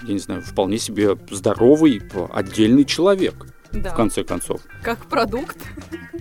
я 0.08 0.14
не 0.14 0.20
знаю, 0.20 0.42
вполне 0.42 0.78
себе 0.78 1.18
здоровый, 1.30 2.02
отдельный 2.32 2.86
человек 2.86 3.48
да. 3.74 3.92
в 3.92 3.96
конце 3.96 4.24
концов. 4.24 4.62
Как 4.82 5.06
продукт. 5.06 5.58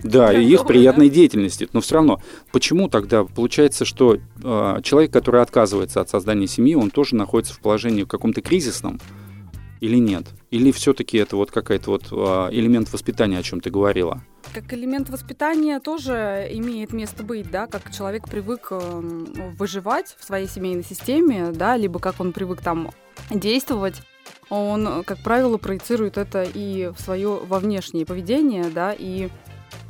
Да, 0.03 0.33
и 0.33 0.43
их 0.45 0.65
приятной 0.65 1.09
деятельности. 1.09 1.69
Но 1.73 1.81
все 1.81 1.95
равно, 1.95 2.21
почему 2.51 2.89
тогда 2.89 3.23
получается, 3.23 3.85
что 3.85 4.15
э, 4.15 4.79
человек, 4.83 5.11
который 5.11 5.41
отказывается 5.41 6.01
от 6.01 6.09
создания 6.09 6.47
семьи, 6.47 6.75
он 6.75 6.89
тоже 6.89 7.15
находится 7.15 7.53
в 7.53 7.59
положении 7.59 8.03
каком-то 8.03 8.41
кризисном 8.41 8.99
или 9.79 9.97
нет? 9.97 10.25
Или 10.49 10.71
все-таки 10.71 11.17
это 11.17 11.35
вот 11.35 11.51
какой-то 11.51 11.91
вот 11.91 12.07
э, 12.11 12.49
элемент 12.51 12.91
воспитания, 12.91 13.37
о 13.37 13.43
чем 13.43 13.59
ты 13.59 13.69
говорила? 13.69 14.21
Как 14.53 14.73
элемент 14.73 15.09
воспитания 15.09 15.79
тоже 15.79 16.47
имеет 16.51 16.93
место 16.93 17.23
быть, 17.23 17.49
да, 17.49 17.67
как 17.67 17.91
человек 17.91 18.27
привык 18.29 18.67
э, 18.71 19.01
выживать 19.57 20.15
в 20.19 20.23
своей 20.23 20.47
семейной 20.47 20.83
системе, 20.83 21.51
да, 21.51 21.77
либо 21.77 21.99
как 21.99 22.19
он 22.19 22.33
привык 22.33 22.61
там 22.61 22.91
действовать 23.29 24.01
он, 24.49 25.03
как 25.03 25.19
правило, 25.23 25.57
проецирует 25.57 26.17
это 26.17 26.43
и 26.43 26.91
в 26.95 27.01
свое 27.01 27.39
во 27.43 27.59
внешнее 27.59 28.05
поведение, 28.05 28.65
да, 28.65 28.93
и 28.93 29.29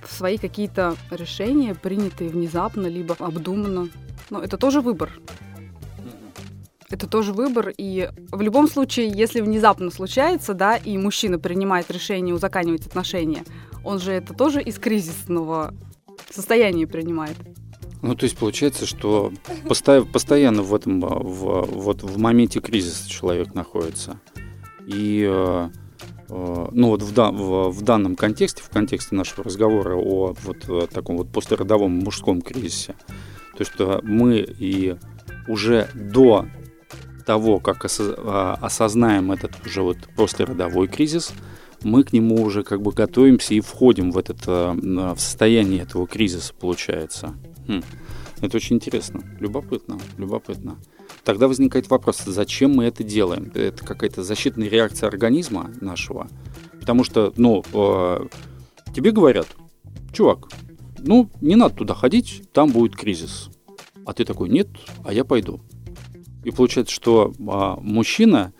в 0.07 0.13
свои 0.13 0.37
какие-то 0.37 0.95
решения, 1.11 1.75
принятые 1.75 2.29
внезапно, 2.29 2.87
либо 2.87 3.15
обдуманно. 3.19 3.89
Но 4.29 4.41
это 4.41 4.57
тоже 4.57 4.81
выбор. 4.81 5.11
Это 6.89 7.07
тоже 7.07 7.33
выбор, 7.33 7.73
и 7.75 8.09
в 8.31 8.41
любом 8.41 8.67
случае, 8.67 9.07
если 9.09 9.41
внезапно 9.41 9.89
случается, 9.89 10.53
да, 10.53 10.75
и 10.75 10.95
мужчина 10.97 11.39
принимает 11.39 11.89
решение 11.89 12.35
узаканивать 12.35 12.85
отношения, 12.85 13.43
он 13.83 13.97
же 13.99 14.11
это 14.11 14.35
тоже 14.35 14.61
из 14.61 14.77
кризисного 14.77 15.73
состояния 16.29 16.85
принимает. 16.85 17.35
Ну, 18.03 18.15
то 18.15 18.25
есть 18.25 18.37
получается, 18.37 18.85
что 18.85 19.31
постоянно 19.67 20.61
в 20.61 20.75
этом, 20.75 20.99
в, 20.99 21.65
вот 21.65 22.03
в 22.03 22.19
моменте 22.19 22.59
кризиса 22.59 23.09
человек 23.09 23.55
находится. 23.55 24.19
И 24.87 25.25
э, 25.29 25.69
э, 26.29 26.67
ну 26.71 26.87
вот 26.89 27.01
в, 27.01 27.13
да, 27.13 27.31
в, 27.31 27.69
в 27.69 27.81
данном 27.81 28.15
контексте, 28.15 28.61
в 28.61 28.69
контексте 28.69 29.15
нашего 29.15 29.43
разговора 29.43 29.95
о 29.95 30.35
вот 30.43 30.57
э, 30.67 30.87
таком 30.91 31.17
вот 31.17 31.29
послеродовом 31.29 31.91
мужском 31.91 32.41
кризисе, 32.41 32.95
то 33.57 33.63
э, 33.83 33.99
мы 34.03 34.37
и 34.37 34.95
уже 35.47 35.89
до 35.93 36.45
того, 37.25 37.59
как 37.59 37.85
осознаем 37.85 39.31
этот 39.31 39.51
уже 39.65 39.81
вот 39.81 39.97
послеродовой 40.17 40.87
кризис, 40.87 41.33
мы 41.81 42.03
к 42.03 42.11
нему 42.11 42.41
уже 42.43 42.63
как 42.63 42.81
бы 42.81 42.91
готовимся 42.91 43.53
и 43.53 43.61
входим 43.61 44.11
в, 44.11 44.17
этот, 44.17 44.45
в 44.45 45.17
состояние 45.17 45.83
этого 45.83 46.05
кризиса, 46.05 46.53
получается. 46.53 47.33
Хм. 47.67 47.81
Это 48.41 48.57
очень 48.57 48.75
интересно, 48.75 49.23
любопытно, 49.39 49.97
любопытно. 50.17 50.77
Тогда 51.23 51.47
возникает 51.47 51.89
вопрос, 51.89 52.21
зачем 52.25 52.71
мы 52.71 52.85
это 52.85 53.03
делаем? 53.03 53.49
Это 53.53 53.85
какая-то 53.85 54.23
защитная 54.23 54.67
реакция 54.67 55.07
организма 55.07 55.71
нашего? 55.79 56.27
Потому 56.79 57.05
что, 57.05 57.31
ну, 57.37 57.63
э, 57.73 58.25
тебе 58.93 59.11
говорят, 59.11 59.47
чувак, 60.11 60.49
ну, 60.97 61.29
не 61.39 61.55
надо 61.55 61.75
туда 61.75 61.93
ходить, 61.93 62.43
там 62.51 62.71
будет 62.71 62.97
кризис. 62.97 63.49
А 64.05 64.11
ты 64.11 64.25
такой, 64.25 64.49
нет, 64.49 64.67
а 65.05 65.13
я 65.13 65.23
пойду. 65.23 65.61
И 66.43 66.51
получается, 66.51 66.93
что 66.93 67.31
э, 67.39 67.81
мужчина 67.81 68.51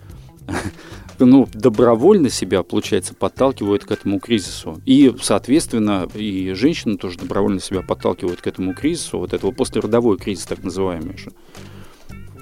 ну, 1.18 1.46
добровольно 1.52 2.30
себя, 2.30 2.62
получается, 2.62 3.12
подталкивает 3.12 3.84
к 3.84 3.90
этому 3.90 4.20
кризису. 4.20 4.80
И, 4.86 5.14
соответственно, 5.20 6.08
и 6.14 6.54
женщина 6.54 6.96
тоже 6.96 7.18
добровольно 7.18 7.60
себя 7.60 7.82
подталкивает 7.82 8.40
к 8.40 8.46
этому 8.46 8.72
кризису, 8.72 9.18
вот 9.18 9.34
этого 9.34 9.50
послеродовой 9.50 10.16
кризис, 10.16 10.46
так 10.46 10.62
называемый 10.62 11.18
же 11.18 11.30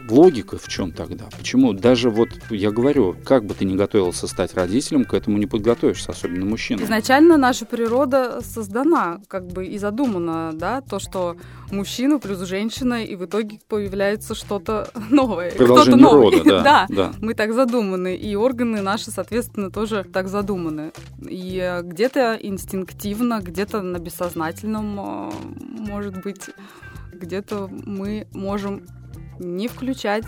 логика 0.08 0.58
в 0.58 0.68
чем 0.68 0.92
тогда? 0.92 1.24
Почему 1.36 1.72
даже 1.72 2.10
вот, 2.10 2.28
я 2.50 2.70
говорю, 2.70 3.16
как 3.24 3.44
бы 3.44 3.54
ты 3.54 3.64
ни 3.64 3.76
готовился 3.76 4.26
стать 4.26 4.54
родителем, 4.54 5.04
к 5.04 5.14
этому 5.14 5.38
не 5.38 5.46
подготовишься, 5.46 6.12
особенно 6.12 6.44
мужчина. 6.44 6.82
Изначально 6.82 7.36
наша 7.36 7.64
природа 7.66 8.40
создана, 8.42 9.20
как 9.28 9.46
бы 9.46 9.66
и 9.66 9.78
задумана, 9.78 10.52
да, 10.54 10.80
то, 10.80 10.98
что 10.98 11.36
мужчина 11.70 12.18
плюс 12.18 12.38
женщина, 12.40 13.04
и 13.04 13.16
в 13.16 13.24
итоге 13.24 13.60
появляется 13.68 14.34
что-то 14.34 14.90
новое. 15.10 15.50
Продолжение 15.52 16.06
кто 16.06 16.16
рода, 16.16 16.44
да, 16.44 16.62
да, 16.62 16.86
да. 16.88 17.12
Мы 17.20 17.34
так 17.34 17.52
задуманы, 17.52 18.16
и 18.16 18.34
органы 18.34 18.82
наши, 18.82 19.10
соответственно, 19.10 19.70
тоже 19.70 20.04
так 20.04 20.28
задуманы. 20.28 20.92
И 21.28 21.58
э, 21.62 21.82
где-то 21.82 22.38
инстинктивно, 22.40 23.40
где-то 23.42 23.82
на 23.82 23.98
бессознательном, 23.98 25.00
э, 25.00 25.30
может 25.60 26.22
быть, 26.22 26.50
где-то 27.12 27.70
мы 27.86 28.26
можем 28.32 28.82
не 29.38 29.68
включать 29.68 30.26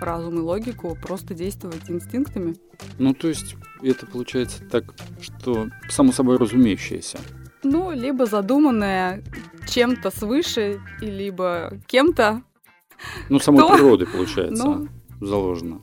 разум 0.00 0.38
и 0.38 0.40
логику, 0.40 0.96
просто 1.00 1.34
действовать 1.34 1.90
инстинктами. 1.90 2.56
Ну, 2.98 3.14
то 3.14 3.28
есть 3.28 3.56
это 3.82 4.06
получается 4.06 4.64
так, 4.64 4.94
что 5.20 5.68
само 5.88 6.12
собой 6.12 6.36
разумеющееся. 6.36 7.18
Ну, 7.62 7.90
либо 7.90 8.26
задуманное 8.26 9.24
чем-то 9.68 10.10
свыше, 10.10 10.80
либо 11.00 11.72
кем-то. 11.86 12.42
Ну, 13.28 13.38
самой 13.38 13.64
кто... 13.64 13.74
природой, 13.74 14.06
получается, 14.06 14.64
ну... 14.64 14.88
заложено. 15.20 15.82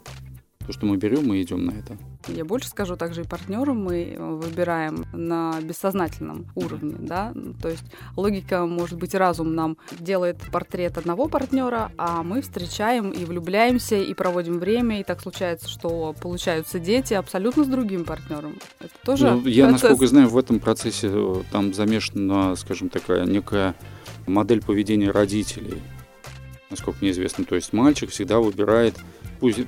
То, 0.66 0.74
что 0.74 0.86
мы 0.86 0.98
берем 0.98 1.34
и 1.34 1.42
идем 1.42 1.66
на 1.66 1.72
это. 1.72 1.98
Я 2.28 2.46
больше 2.46 2.70
скажу, 2.70 2.96
также 2.96 3.22
и 3.22 3.24
партнеров 3.26 3.76
мы 3.76 4.16
выбираем 4.18 5.06
на 5.14 5.60
бессознательном 5.62 6.48
уровне, 6.56 6.96
да, 7.00 7.34
то 7.62 7.70
есть 7.70 7.84
логика, 8.16 8.66
может 8.66 8.98
быть, 8.98 9.14
разум 9.16 9.54
нам 9.56 9.78
делает 10.00 10.38
портрет 10.52 10.98
одного 10.98 11.28
партнера, 11.28 11.92
а 11.98 12.24
мы 12.24 12.42
встречаем 12.42 13.12
и 13.12 13.26
влюбляемся, 13.26 13.96
и 13.96 14.14
проводим 14.14 14.60
время, 14.60 15.00
и 15.00 15.04
так 15.04 15.22
случается, 15.22 15.70
что 15.70 16.16
получаются 16.22 16.80
дети 16.80 17.14
абсолютно 17.14 17.64
с 17.64 17.68
другим 17.68 18.06
партнером. 18.06 18.58
Это 18.80 18.94
тоже 19.04 19.32
ну, 19.32 19.46
Я, 19.48 19.66
процесс. 19.68 19.84
насколько 19.84 20.08
знаю, 20.08 20.30
в 20.30 20.38
этом 20.38 20.60
процессе 20.60 21.10
э, 21.12 21.44
там 21.52 21.74
замешана, 21.74 22.56
скажем, 22.56 22.90
такая 22.90 23.26
некая 23.26 23.76
модель 24.28 24.62
поведения 24.62 25.12
родителей, 25.12 25.82
насколько 26.70 27.00
мне 27.02 27.12
известно. 27.12 27.46
То 27.46 27.56
есть 27.56 27.74
мальчик 27.74 28.10
всегда 28.10 28.40
выбирает 28.40 28.96
пусть, 29.40 29.60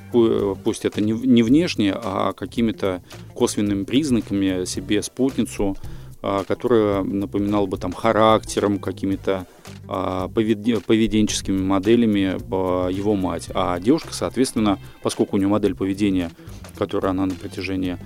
пусть 0.63 0.85
это 0.85 1.01
не, 1.01 1.11
не 1.11 1.43
внешне, 1.43 1.93
а 1.93 2.33
какими-то 2.33 3.01
косвенными 3.33 3.83
признаками 3.83 4.65
себе 4.65 5.01
спутницу, 5.01 5.77
а, 6.19 6.43
которая 6.43 7.03
напоминала 7.03 7.67
бы 7.67 7.77
там 7.77 7.93
характером, 7.93 8.79
какими-то 8.79 9.45
а, 9.87 10.27
поведенческими 10.27 11.61
моделями 11.61 12.37
а, 12.51 12.89
его 12.89 13.15
мать. 13.15 13.49
А 13.53 13.79
девушка, 13.79 14.13
соответственно, 14.13 14.79
поскольку 15.03 15.35
у 15.35 15.39
нее 15.39 15.47
модель 15.47 15.75
поведения, 15.75 16.31
которую 16.77 17.11
она 17.11 17.27
на 17.27 17.35
протяжении 17.35 17.97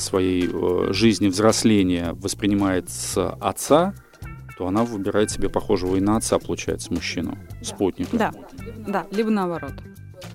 своей 0.00 0.50
э, 0.52 0.92
жизни 0.92 1.28
взросления 1.28 2.14
воспринимает 2.14 2.90
с 2.90 3.16
отца, 3.40 3.94
то 4.58 4.66
она 4.66 4.82
выбирает 4.82 5.30
себе 5.30 5.48
похожего 5.48 5.94
и 5.94 6.00
на 6.00 6.16
отца, 6.16 6.38
получается, 6.40 6.92
мужчину, 6.92 7.38
спутника. 7.62 8.16
Да, 8.16 8.32
да, 8.88 9.06
либо 9.12 9.30
наоборот 9.30 9.74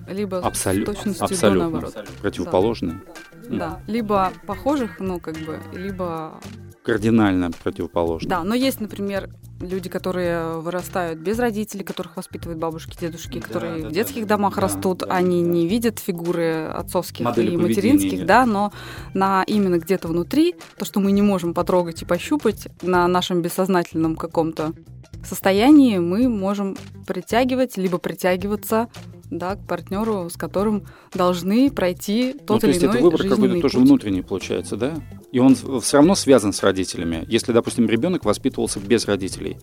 либо 0.08 0.38
Абсолю... 0.38 0.82
с 0.82 0.86
точностью 0.86 1.24
абсолютно. 1.24 1.64
до 1.64 1.70
наоборот. 1.70 2.08
Противоположные? 2.20 3.00
Да. 3.48 3.56
да, 3.58 3.80
либо 3.86 4.32
похожих, 4.46 4.98
ну, 4.98 5.20
как 5.20 5.36
бы, 5.38 5.60
либо... 5.72 6.40
Кардинально 6.82 7.50
противоположные. 7.50 8.28
Да, 8.28 8.44
но 8.44 8.54
есть, 8.54 8.80
например, 8.80 9.30
люди, 9.60 9.88
которые 9.88 10.58
вырастают 10.58 11.18
без 11.18 11.38
родителей, 11.38 11.84
которых 11.84 12.16
воспитывают 12.16 12.60
бабушки, 12.60 12.96
дедушки, 12.98 13.40
которые 13.40 13.82
да, 13.82 13.88
в 13.88 13.92
детских 13.92 14.22
да, 14.22 14.36
домах 14.36 14.56
да, 14.56 14.62
растут, 14.62 14.98
да, 14.98 15.06
они 15.06 15.42
да. 15.42 15.50
не 15.50 15.66
видят 15.66 15.98
фигуры 15.98 16.66
отцовских 16.66 17.24
Модели 17.24 17.52
и 17.52 17.56
материнских, 17.56 18.26
да, 18.26 18.46
но 18.46 18.72
на 19.14 19.42
именно 19.44 19.78
где-то 19.78 20.08
внутри, 20.08 20.54
то, 20.78 20.84
что 20.84 21.00
мы 21.00 21.12
не 21.12 21.22
можем 21.22 21.54
потрогать 21.54 22.02
и 22.02 22.04
пощупать 22.04 22.68
на 22.82 23.06
нашем 23.08 23.42
бессознательном 23.42 24.16
каком-то 24.16 24.72
состоянии, 25.26 25.98
мы 25.98 26.28
можем 26.28 26.76
притягивать, 27.06 27.76
либо 27.76 27.98
притягиваться 27.98 28.88
да, 29.30 29.56
к 29.56 29.66
партнеру, 29.66 30.28
с 30.30 30.36
которым 30.36 30.86
должны 31.12 31.70
пройти 31.70 32.32
тот 32.32 32.48
ну, 32.48 32.58
то 32.60 32.66
или 32.66 32.74
есть 32.74 32.84
иной 32.84 32.94
это 32.96 33.04
выбор 33.04 33.28
какой-то 33.28 33.60
тоже 33.60 33.78
внутренний 33.78 34.22
получается, 34.22 34.76
да? 34.76 34.94
И 35.32 35.38
он 35.38 35.54
все 35.54 35.96
равно 35.96 36.14
связан 36.14 36.52
с 36.52 36.62
родителями. 36.62 37.24
Если, 37.28 37.52
допустим, 37.52 37.88
ребенок 37.88 38.24
воспитывался 38.24 38.80
без 38.80 39.06
родителей, 39.06 39.58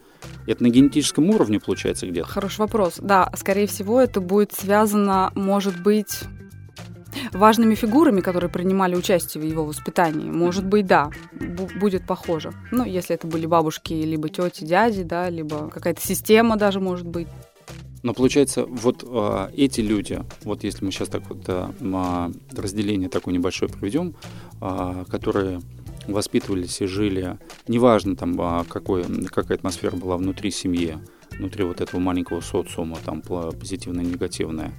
это 0.45 0.63
на 0.63 0.69
генетическом 0.69 1.29
уровне 1.29 1.59
получается 1.59 2.07
где-то? 2.07 2.27
Хороший 2.27 2.59
вопрос. 2.59 2.95
Да, 2.99 3.31
скорее 3.35 3.67
всего, 3.67 4.01
это 4.01 4.19
будет 4.19 4.53
связано, 4.53 5.31
может 5.35 5.81
быть, 5.81 6.19
важными 7.31 7.75
фигурами, 7.75 8.21
которые 8.21 8.49
принимали 8.49 8.95
участие 8.95 9.43
в 9.43 9.47
его 9.47 9.65
воспитании. 9.65 10.29
Может 10.29 10.65
быть, 10.65 10.85
да, 10.85 11.09
будет 11.79 12.05
похоже. 12.05 12.53
Ну, 12.71 12.85
если 12.85 13.15
это 13.15 13.27
были 13.27 13.45
бабушки, 13.45 13.93
либо 13.93 14.29
тети, 14.29 14.63
дяди, 14.63 15.03
да, 15.03 15.29
либо 15.29 15.69
какая-то 15.69 16.01
система 16.01 16.57
даже 16.57 16.79
может 16.79 17.07
быть. 17.07 17.27
Но 18.03 18.13
получается, 18.13 18.65
вот 18.65 19.03
э, 19.07 19.49
эти 19.55 19.79
люди, 19.79 20.21
вот 20.43 20.65
если 20.65 20.83
мы 20.83 20.91
сейчас 20.91 21.07
так 21.07 21.23
вот 21.29 21.45
э, 21.47 22.31
разделение 22.55 23.07
такое 23.07 23.33
небольшое 23.33 23.71
проведем, 23.71 24.15
э, 24.59 25.05
которые 25.09 25.61
воспитывались 26.07 26.81
и 26.81 26.85
жили, 26.85 27.37
неважно 27.69 28.17
там 28.17 28.65
какой, 28.65 29.05
какая 29.27 29.57
атмосфера 29.57 29.95
была 29.95 30.17
внутри 30.17 30.51
семьи, 30.51 30.97
внутри 31.31 31.63
вот 31.63 31.79
этого 31.79 32.01
маленького 32.01 32.41
социума, 32.41 32.97
там 33.05 33.21
позитивная, 33.21 34.03
негативная, 34.03 34.73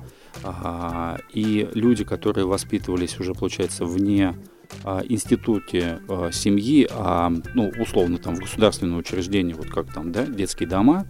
и 1.33 1.69
люди, 1.75 2.05
которые 2.05 2.47
воспитывались 2.47 3.19
уже, 3.19 3.35
получается, 3.35 3.85
вне 3.85 4.35
а, 4.83 5.03
институте 5.09 6.01
а, 6.09 6.31
семьи, 6.33 6.89
а, 6.91 7.33
ну, 7.55 7.73
условно, 7.79 8.19
там, 8.19 8.37
в 8.37 8.41
государственном 8.41 8.99
учреждении, 8.99 9.55
вот 9.55 9.69
как 9.69 9.93
там, 9.93 10.13
да, 10.13 10.27
детские 10.27 10.69
дома, 10.69 11.07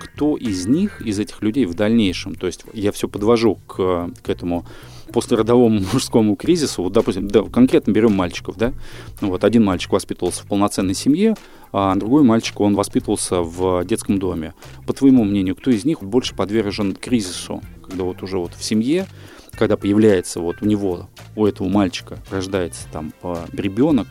кто 0.00 0.36
из 0.36 0.66
них, 0.66 1.00
из 1.00 1.18
этих 1.18 1.42
людей 1.42 1.64
в 1.64 1.74
дальнейшем, 1.74 2.34
то 2.34 2.46
есть 2.46 2.64
я 2.72 2.92
все 2.92 3.08
подвожу 3.08 3.56
к, 3.66 4.10
к 4.22 4.28
этому 4.28 4.66
послеродовому 5.12 5.80
мужскому 5.92 6.36
кризису, 6.36 6.82
вот, 6.82 6.92
допустим, 6.92 7.28
да, 7.28 7.42
конкретно 7.42 7.92
берем 7.92 8.12
мальчиков, 8.12 8.56
да, 8.56 8.72
ну, 9.20 9.30
вот 9.30 9.44
один 9.44 9.64
мальчик 9.64 9.92
воспитывался 9.92 10.44
в 10.44 10.46
полноценной 10.46 10.94
семье, 10.94 11.36
а 11.72 11.94
другой 11.96 12.22
мальчик, 12.22 12.60
он 12.60 12.76
воспитывался 12.76 13.40
в 13.40 13.84
детском 13.84 14.18
доме. 14.18 14.54
По 14.86 14.92
твоему 14.92 15.24
мнению, 15.24 15.56
кто 15.56 15.72
из 15.72 15.84
них 15.84 16.02
больше 16.02 16.34
подвержен 16.36 16.94
кризису, 16.94 17.60
когда 17.94 18.04
вот 18.04 18.24
уже 18.24 18.38
вот 18.38 18.52
в 18.54 18.64
семье, 18.64 19.06
когда 19.52 19.76
появляется 19.76 20.40
вот 20.40 20.56
у 20.62 20.66
него, 20.66 21.08
у 21.36 21.46
этого 21.46 21.68
мальчика 21.68 22.18
рождается 22.28 22.88
там 22.92 23.12
ребенок, 23.52 24.08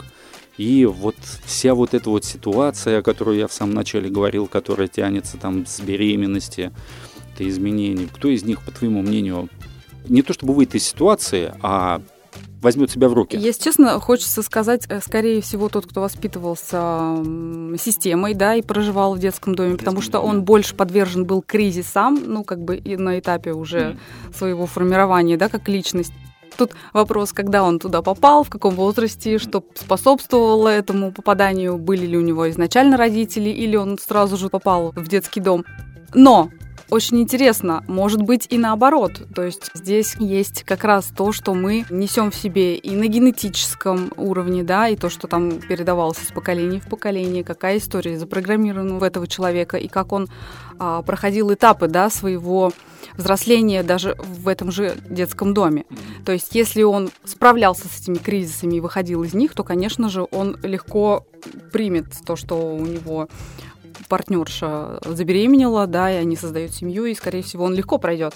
и 0.58 0.86
вот 0.86 1.16
вся 1.44 1.74
вот 1.74 1.94
эта 1.94 2.10
вот 2.10 2.24
ситуация, 2.24 3.00
о 3.00 3.02
которой 3.02 3.40
я 3.40 3.48
в 3.48 3.54
самом 3.54 3.74
начале 3.74 4.10
говорил, 4.10 4.48
которая 4.48 4.88
тянется 4.88 5.38
там 5.38 5.66
с 5.66 5.82
беременности, 5.82 6.72
это 7.34 7.50
изменений, 7.50 8.08
кто 8.14 8.30
из 8.30 8.44
них, 8.44 8.62
по 8.62 8.72
твоему 8.72 9.02
мнению, 9.02 9.50
не 10.08 10.22
то 10.22 10.32
чтобы 10.32 10.54
выйдет 10.54 10.76
из 10.76 10.86
ситуации, 10.86 11.54
а 11.62 12.02
возьмет 12.64 12.92
себя 12.92 13.10
в 13.10 13.14
руки? 13.14 13.38
Если 13.38 13.64
честно, 13.64 14.00
хочется 14.00 14.42
сказать, 14.42 14.86
э, 14.90 15.00
скорее 15.02 15.42
всего, 15.42 15.70
тот, 15.70 15.86
кто 15.86 16.02
воспитывался 16.02 17.18
системой, 17.78 18.34
да, 18.34 18.56
и 18.56 18.62
проживал 18.62 19.16
в 19.16 19.20
детском 19.20 19.56
доме, 19.56 19.76
в 19.76 19.78
потому 19.78 20.02
что 20.02 20.20
доме. 20.20 20.30
он 20.30 20.44
больше 20.44 20.76
подвержен 20.76 21.26
был 21.26 21.42
кризисам, 21.42 22.22
ну, 22.26 22.44
как 22.44 22.64
бы 22.64 22.78
и 22.78 22.96
на 22.98 23.20
этапе 23.20 23.54
уже 23.54 23.80
mm. 23.80 24.38
своего 24.38 24.66
формирования, 24.66 25.38
да, 25.38 25.50
как 25.50 25.68
личность. 25.68 26.14
Тут 26.58 26.72
вопрос, 26.94 27.34
когда 27.34 27.64
он 27.64 27.80
туда 27.80 28.02
попал, 28.02 28.44
в 28.44 28.50
каком 28.50 28.76
возрасте, 28.76 29.40
что 29.40 29.64
способствовало 29.74 30.70
этому 30.70 31.12
попаданию, 31.12 31.78
были 31.78 32.06
ли 32.06 32.18
у 32.18 32.22
него 32.22 32.50
изначально 32.50 32.98
родители, 32.98 33.50
или 33.50 33.76
он 33.76 33.98
сразу 33.98 34.38
же 34.38 34.50
попал 34.50 34.92
в 34.96 35.08
детский 35.08 35.40
дом. 35.40 35.66
Но 36.14 36.50
очень 36.90 37.22
интересно, 37.22 37.84
может 37.88 38.22
быть 38.22 38.48
и 38.50 38.58
наоборот. 38.58 39.22
То 39.34 39.44
есть 39.44 39.72
здесь 39.74 40.16
есть 40.20 40.64
как 40.64 40.84
раз 40.84 41.06
то, 41.16 41.32
что 41.32 41.54
мы 41.54 41.86
несем 41.90 42.32
в 42.32 42.36
себе 42.36 42.76
и 42.76 42.96
на 42.96 43.08
генетическом 43.08 44.12
уровне, 44.18 44.64
да, 44.64 44.88
и 44.88 44.96
то, 44.96 45.10
что 45.10 45.28
там 45.28 45.60
передавалось 45.60 46.22
из 46.22 46.32
поколения 46.32 46.80
в 46.80 46.90
поколение, 46.90 47.44
какая 47.44 47.78
история 47.78 48.18
запрограммирована 48.18 49.00
в 49.00 49.04
этого 49.04 49.28
человека, 49.28 49.78
и 49.78 49.88
как 49.88 50.12
он 50.12 50.30
а, 50.80 51.02
проходил 51.02 51.54
этапы, 51.54 51.88
да, 51.88 52.10
своего 52.10 52.72
взросления 53.18 53.84
даже 53.84 54.16
в 54.18 54.48
этом 54.48 54.72
же 54.72 54.96
детском 55.10 55.54
доме. 55.54 55.86
То 56.26 56.32
есть 56.32 56.56
если 56.56 56.84
он 56.84 57.12
справлялся 57.26 57.88
с 57.88 58.02
этими 58.02 58.18
кризисами 58.18 58.76
и 58.76 58.80
выходил 58.80 59.24
из 59.24 59.34
них, 59.34 59.54
то, 59.54 59.64
конечно 59.64 60.10
же, 60.10 60.28
он 60.32 60.58
легко 60.64 61.26
примет 61.72 62.06
то, 62.26 62.36
что 62.36 62.56
у 62.56 62.86
него 62.86 63.28
партнерша 64.10 65.00
забеременела, 65.06 65.88
да, 65.88 66.12
и 66.12 66.16
они 66.16 66.36
создают 66.36 66.74
семью, 66.74 67.06
и, 67.06 67.16
скорее 67.16 67.44
всего, 67.44 67.66
он 67.66 67.74
легко 67.74 67.98
пройдет 67.98 68.34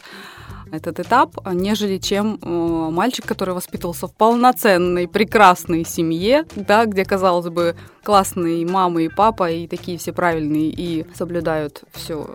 этот 0.71 0.99
этап, 0.99 1.37
нежели 1.53 1.97
чем 1.97 2.39
э, 2.41 2.89
мальчик, 2.91 3.25
который 3.25 3.53
воспитывался 3.53 4.07
в 4.07 4.13
полноценной, 4.13 5.07
прекрасной 5.07 5.85
семье, 5.85 6.45
да, 6.55 6.85
где, 6.85 7.05
казалось 7.05 7.47
бы, 7.49 7.75
классные 8.07 8.65
мама 8.65 9.03
и 9.03 9.09
папа, 9.09 9.51
и 9.51 9.67
такие 9.67 9.97
все 9.97 10.13
правильные, 10.13 10.69
и 10.69 11.05
соблюдают 11.13 11.81
все. 11.91 12.25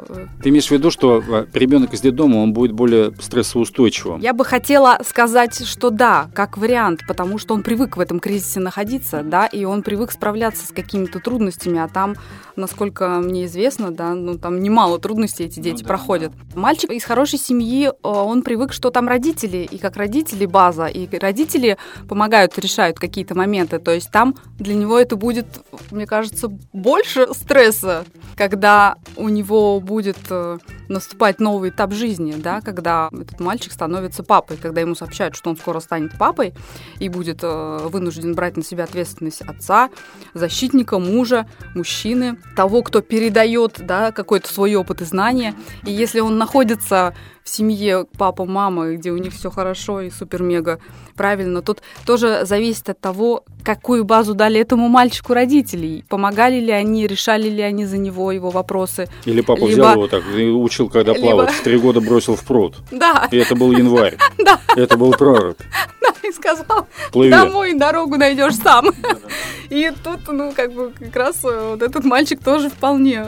Ты 0.43 0.51
имеешь 0.51 0.67
в 0.67 0.71
виду, 0.71 0.91
что 0.91 1.23
э, 1.27 1.47
ребенок 1.55 1.95
из 1.95 2.03
детдома, 2.03 2.37
он 2.37 2.53
будет 2.53 2.73
более 2.73 3.13
стрессоустойчивым? 3.19 4.21
Я 4.21 4.35
бы 4.35 4.45
хотела 4.45 4.99
сказать, 5.03 5.67
что 5.67 5.89
да, 5.89 6.29
как 6.35 6.59
вариант, 6.59 7.01
потому 7.09 7.39
что 7.39 7.55
он 7.55 7.63
привык 7.63 7.97
в 7.97 8.01
этом 8.01 8.21
кризисе 8.21 8.61
находиться, 8.61 9.23
да, 9.23 9.47
и 9.47 9.65
он 9.65 9.83
привык 9.83 10.13
справляться 10.13 10.67
с 10.67 10.73
какими-то 10.73 11.21
трудностями, 11.21 11.79
а 11.79 11.89
там, 11.89 12.17
насколько 12.55 13.09
мне 13.21 13.47
известно, 13.47 13.91
да, 13.91 14.15
ну 14.15 14.37
там 14.37 14.61
немало 14.63 14.99
трудностей 14.99 15.45
эти 15.45 15.59
дети 15.59 15.83
ну, 15.83 15.83
да, 15.83 15.89
проходят. 15.89 16.33
Да. 16.53 16.61
Мальчик 16.61 16.91
из 16.91 17.05
хорошей 17.05 17.39
семьи, 17.39 17.91
он 18.03 18.43
привык, 18.43 18.73
что 18.73 18.91
там 18.91 19.09
родители, 19.09 19.59
и 19.59 19.79
как 19.79 19.97
родители 19.97 20.47
база, 20.47 20.87
и 20.87 21.09
родители 21.19 21.77
помогают, 22.09 22.59
решают 22.59 22.99
какие-то 22.99 23.35
моменты, 23.35 23.79
то 23.79 23.93
есть 23.93 24.11
там 24.11 24.35
для 24.59 24.75
него 24.75 24.99
это 24.99 25.17
будет 25.17 25.47
мне 25.93 26.07
кажется, 26.07 26.49
больше 26.73 27.29
стресса, 27.35 28.05
когда 28.37 28.97
у 29.17 29.29
него 29.29 29.81
будет 29.81 30.19
э, 30.31 30.59
наступать 30.89 31.41
новый 31.41 31.71
этап 31.71 31.93
жизни, 31.93 32.33
да, 32.33 32.61
когда 32.61 33.11
этот 33.13 33.41
мальчик 33.41 33.73
становится 33.73 34.23
папой, 34.23 34.57
когда 34.57 34.81
ему 34.81 34.95
сообщают, 34.95 35.37
что 35.37 35.51
он 35.51 35.57
скоро 35.57 35.81
станет 35.81 36.17
папой 36.19 36.55
и 36.99 37.09
будет 37.09 37.41
э, 37.43 37.79
вынужден 37.85 38.35
брать 38.35 38.57
на 38.57 38.63
себя 38.63 38.85
ответственность 38.85 39.43
отца, 39.43 39.91
защитника, 40.35 40.99
мужа, 40.99 41.47
мужчины, 41.75 42.39
того, 42.57 42.83
кто 42.83 43.01
передает, 43.01 43.77
да, 43.87 44.13
какой-то 44.13 44.53
свой 44.53 44.75
опыт 44.75 45.03
и 45.03 45.05
знания. 45.05 45.55
И 45.85 45.93
если 45.93 46.21
он 46.21 46.39
находится 46.39 47.15
в 47.45 47.49
семье 47.49 48.07
папа, 48.19 48.45
мама, 48.45 48.93
где 48.93 49.11
у 49.11 49.17
них 49.17 49.33
все 49.33 49.51
хорошо 49.51 50.01
и 50.01 50.11
супер-мега 50.11 50.79
правильно. 51.15 51.63
Тут 51.63 51.83
тоже 52.07 52.41
зависит 52.45 52.89
от 52.89 53.01
того, 53.01 53.45
какую 53.65 54.05
базу 54.05 54.35
дали 54.35 54.61
этому 54.61 54.89
мальчику 54.89 55.35
родителей. 55.35 56.05
Помогали 56.09 56.61
ли 56.61 56.71
они, 56.71 57.07
решали 57.07 57.49
ли 57.49 57.63
они 57.63 57.87
за 57.87 57.99
него 57.99 58.33
его 58.33 58.51
вопросы. 58.51 59.09
Или 59.25 59.41
папа 59.41 59.61
Либо... 59.61 59.73
взял 59.73 59.93
его 59.93 60.09
так 60.09 60.23
и 60.35 60.45
учил, 60.47 60.89
когда 60.89 61.13
Либо... 61.13 61.27
плавать, 61.27 61.51
в 61.53 61.63
три 61.63 61.79
года 61.79 62.01
бросил 62.01 62.37
в 62.37 62.45
пруд. 62.45 62.77
Да. 62.91 63.29
И 63.31 63.37
это 63.37 63.55
был 63.55 63.73
январь. 63.73 64.17
Да. 64.39 64.59
Это 64.77 64.97
был 64.97 65.13
прорубь. 65.13 65.59
Да, 66.01 66.29
и 66.29 66.33
сказал, 66.33 66.89
Плыви. 67.13 67.31
домой 67.31 67.75
дорогу 67.75 68.17
найдешь 68.17 68.57
сам. 68.57 68.87
И 69.71 69.93
тут, 70.03 70.21
ну, 70.29 70.53
как 70.53 70.73
бы, 70.73 70.93
как 70.99 71.15
раз 71.15 71.45
э, 71.45 71.71
вот 71.71 71.83
этот 71.83 72.05
мальчик 72.05 72.43
тоже 72.43 72.71
вполне 72.71 73.25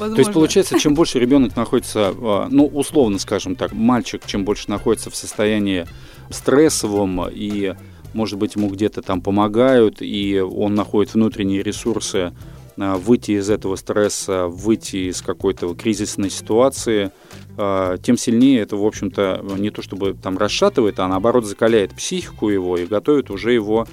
возможно. 0.00 0.16
То 0.16 0.20
есть 0.20 0.32
получается, 0.32 0.78
чем 0.78 0.94
больше 0.94 1.18
ребенок 1.18 1.54
находится, 1.56 2.14
а, 2.16 2.48
ну, 2.50 2.66
условно 2.66 3.18
скажем 3.18 3.54
так, 3.54 3.72
мальчик, 3.72 4.22
чем 4.26 4.44
больше 4.44 4.70
находится 4.70 5.10
в 5.10 5.16
состоянии 5.16 5.86
стрессовом 6.30 7.28
и, 7.30 7.74
может 8.14 8.38
быть, 8.38 8.56
ему 8.56 8.68
где-то 8.68 9.02
там 9.02 9.20
помогают, 9.20 9.98
и 10.00 10.40
он 10.40 10.74
находит 10.74 11.14
внутренние 11.14 11.62
ресурсы 11.62 12.32
а, 12.78 12.96
выйти 12.96 13.32
из 13.32 13.50
этого 13.50 13.76
стресса, 13.76 14.46
выйти 14.46 15.10
из 15.10 15.22
какой-то 15.22 15.74
кризисной 15.74 16.30
ситуации, 16.30 17.12
а, 17.56 17.98
тем 17.98 18.16
сильнее 18.16 18.60
это, 18.60 18.76
в 18.76 18.86
общем-то, 18.86 19.44
не 19.58 19.70
то 19.70 19.82
чтобы 19.82 20.14
там 20.14 20.38
расшатывает, 20.38 20.98
а 20.98 21.08
наоборот 21.08 21.44
закаляет 21.44 21.94
психику 21.94 22.48
его 22.48 22.76
и 22.78 22.86
готовит 22.86 23.30
уже 23.30 23.52
его 23.52 23.86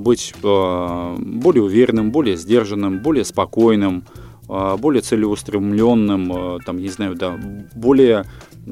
быть 0.00 0.32
более 0.40 1.62
уверенным, 1.62 2.10
более 2.10 2.38
сдержанным, 2.38 3.00
более 3.00 3.26
спокойным, 3.26 4.02
более 4.48 5.02
целеустремленным, 5.02 6.32
а, 6.32 6.58
там, 6.64 6.78
я 6.78 6.84
не 6.84 6.88
знаю, 6.88 7.14
да, 7.14 7.38
более, 7.74 8.24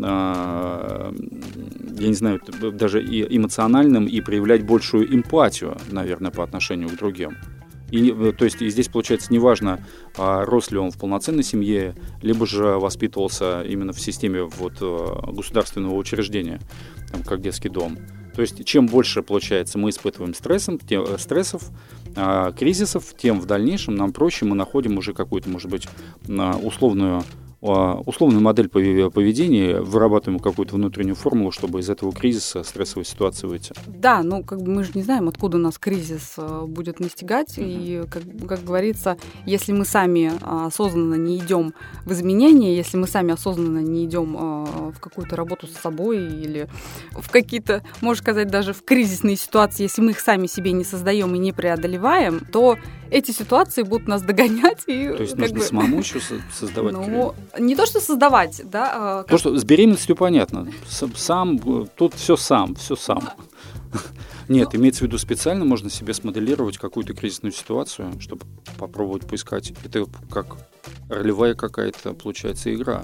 а, 0.03 1.15
я 1.99 2.09
не 2.09 2.15
знаю, 2.15 2.41
даже 2.73 3.03
и 3.03 3.37
эмоциональным 3.37 4.07
и 4.07 4.21
проявлять 4.21 4.65
большую 4.65 5.15
эмпатию, 5.15 5.77
наверное, 5.91 6.31
по 6.31 6.43
отношению 6.43 6.89
к 6.89 6.97
другим. 6.97 7.37
И, 7.91 8.11
то 8.37 8.45
есть 8.45 8.61
и 8.63 8.69
здесь 8.69 8.89
получается 8.89 9.33
неважно, 9.33 9.79
рос 10.17 10.73
ли 10.73 10.79
он 10.79 10.91
в 10.91 10.99
полноценной 10.99 11.45
семье, 11.45 11.95
либо 12.21 12.45
же 12.45 12.65
воспитывался 12.65 13.63
именно 13.63 13.93
в 13.93 14.01
системе 14.01 14.43
вот, 14.43 14.81
государственного 15.33 15.95
учреждения, 15.95 16.59
там, 17.13 17.23
как 17.23 17.41
детский 17.43 17.69
дом. 17.69 17.97
То 18.37 18.43
есть 18.43 18.65
чем 18.67 18.87
больше, 18.87 19.23
получается, 19.23 19.79
мы 19.79 19.89
испытываем 19.89 20.35
стрессом, 20.35 20.79
тем, 20.79 21.05
э, 21.05 21.17
стрессов, 21.19 21.63
э, 22.05 22.06
кризисов, 22.57 23.15
тем 23.17 23.41
в 23.41 23.47
дальнейшем 23.47 23.95
нам 23.95 24.13
проще, 24.13 24.45
мы 24.45 24.57
находим 24.57 24.99
уже 24.99 25.13
какую-то, 25.13 25.49
может 25.49 25.71
быть, 25.71 25.89
условную 26.63 27.19
а, 27.19 27.23
условную 27.67 28.43
модель 28.43 28.69
поведения, 28.69 29.81
вырабатываем 29.81 30.41
какую-то 30.41 30.75
внутреннюю 30.75 31.17
формулу, 31.17 31.51
чтобы 31.51 31.81
из 31.81 31.91
этого 31.91 32.13
кризиса, 32.13 32.63
стрессовой 32.63 33.05
ситуации 33.05 33.47
выйти. 33.47 33.73
Да, 33.87 34.23
ну 34.23 34.43
как 34.43 34.63
бы 34.63 34.71
мы 34.71 34.85
же 34.85 34.93
не 34.95 35.03
знаем, 35.03 35.29
откуда 35.29 35.59
нас 35.59 35.79
кризис 35.79 36.35
э, 36.37 36.65
будет 36.67 37.01
настигать. 37.01 37.59
Mm-hmm. 37.59 37.65
И, 37.65 38.09
как, 38.09 38.23
как 38.49 38.65
говорится, 38.65 39.17
если 39.45 39.73
мы 39.73 39.85
сами 39.85 40.33
а, 40.43 40.67
осознанно 40.67 41.15
не 41.15 41.39
идем 41.39 41.75
в 42.05 42.13
изменения, 42.13 42.77
если 42.77 42.97
мы 42.97 43.07
сами 43.07 43.33
осознанно 43.33 43.79
не 43.79 44.05
идем 44.05 44.37
а, 44.39 44.93
в 44.93 45.01
какую-то 45.01 45.37
работу 45.37 45.67
с 45.67 45.73
собой 45.73 46.19
или 46.19 46.69
в 47.13 47.31
какие-то, 47.31 47.83
можно 48.01 48.23
сказать, 48.23 48.49
даже 48.49 48.73
в 48.73 48.85
кризисные 48.85 49.37
ситуации, 49.37 49.85
если 49.85 50.03
мы 50.03 50.13
их 50.13 50.21
сами 50.21 50.47
себе 50.47 50.73
не 50.73 50.85
создаем 50.85 51.35
и 51.35 51.39
не 51.39 51.53
преодолеваем, 51.53 52.41
то 52.53 52.77
эти 53.11 53.31
ситуации 53.31 53.83
будут 53.83 54.09
нас 54.09 54.23
догонять. 54.23 54.85
И, 54.87 55.09
то 55.09 55.23
есть 55.23 55.37
нужно 55.37 55.59
бы... 55.59 55.65
самому 55.65 55.99
еще 55.99 56.21
создавать 56.53 56.93
ну, 56.95 57.35
Не 57.59 57.77
то, 57.77 57.87
что 57.87 58.01
создавать, 58.01 58.63
да. 58.65 58.93
А, 58.95 59.23
как... 59.23 59.31
То, 59.31 59.39
что 59.39 59.57
с 59.57 59.65
беременностью 59.65 60.17
понятно. 60.17 60.69
Сам, 61.17 61.59
тут 61.97 62.15
все 62.15 62.37
сам, 62.37 62.75
все 62.75 62.97
сам. 62.97 63.23
Нет, 64.49 64.69
ну, 64.73 64.81
имеется 64.81 65.01
в 65.01 65.03
виду 65.09 65.19
специально 65.19 65.65
можно 65.65 65.91
себе 65.91 66.15
смоделировать 66.15 66.79
какую-то 66.79 67.15
кризисную 67.15 67.53
ситуацию, 67.53 68.21
чтобы 68.21 68.47
попробовать 68.79 69.27
поискать. 69.27 69.73
Это 69.85 70.07
как 70.31 70.57
ролевая 71.09 71.55
какая-то, 71.55 72.15
получается, 72.15 72.75
игра. 72.75 73.03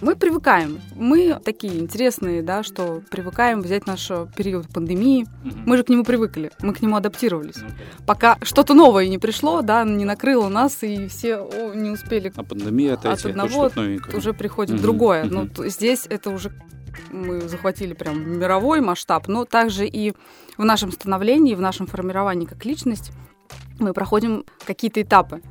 Мы 0.00 0.16
привыкаем. 0.16 0.80
Мы 0.94 1.40
такие 1.44 1.78
интересные, 1.78 2.42
да, 2.42 2.62
что 2.62 3.02
привыкаем 3.10 3.62
взять 3.62 3.86
наш 3.86 4.08
период 4.36 4.68
пандемии. 4.68 5.26
Мы 5.64 5.76
же 5.76 5.84
к 5.84 5.88
нему 5.88 6.04
привыкли, 6.04 6.50
мы 6.60 6.74
к 6.74 6.82
нему 6.82 6.96
адаптировались. 6.96 7.56
Ну, 7.56 7.68
Пока 8.06 8.38
что-то 8.42 8.74
новое 8.74 9.08
не 9.08 9.18
пришло, 9.18 9.62
да, 9.62 9.84
не 9.84 10.04
накрыло 10.04 10.48
нас, 10.48 10.82
и 10.82 11.06
все 11.06 11.36
о, 11.36 11.74
не 11.74 11.90
успели. 11.90 12.32
А 12.34 12.42
пандемия 12.42 12.94
от 12.94 13.24
одного 13.24 13.70
уже 14.12 14.32
приходит 14.32 14.76
угу. 14.76 14.82
другое. 14.82 15.26
Угу. 15.26 15.34
Ну, 15.34 15.68
здесь 15.68 16.06
это 16.08 16.30
уже 16.30 16.52
мы 17.10 17.40
захватили 17.42 17.94
прям 17.94 18.38
мировой 18.38 18.80
масштаб, 18.80 19.28
но 19.28 19.44
также 19.44 19.86
и 19.86 20.14
в 20.56 20.64
нашем 20.64 20.92
становлении, 20.92 21.54
в 21.54 21.60
нашем 21.60 21.86
формировании 21.86 22.46
как 22.46 22.64
личность 22.64 23.12
мы 23.78 23.92
проходим 23.92 24.44
какие-то 24.64 25.02
этапы 25.02 25.42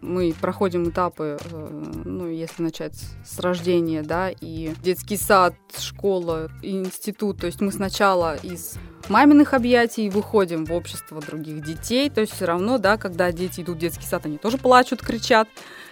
мы 0.00 0.34
проходим 0.40 0.88
этапы, 0.88 1.38
э, 1.42 1.82
ну, 2.04 2.28
если 2.28 2.62
начать 2.62 2.94
с 3.24 3.38
рождения, 3.38 4.02
да, 4.02 4.30
и 4.30 4.72
детский 4.82 5.16
сад, 5.16 5.54
школа, 5.78 6.50
институт. 6.62 7.38
То 7.40 7.46
есть 7.46 7.60
мы 7.60 7.72
сначала 7.72 8.36
из 8.36 8.74
маминых 9.08 9.54
объятий 9.54 10.08
выходим 10.10 10.64
в 10.64 10.72
общество 10.72 11.20
других 11.20 11.64
детей. 11.64 12.10
То 12.10 12.20
есть 12.20 12.34
все 12.34 12.44
равно, 12.44 12.78
да, 12.78 12.96
когда 12.96 13.32
дети 13.32 13.60
идут 13.60 13.76
в 13.76 13.80
детский 13.80 14.06
сад, 14.06 14.26
они 14.26 14.38
тоже 14.38 14.58
плачут, 14.58 15.02
кричат. 15.02 15.48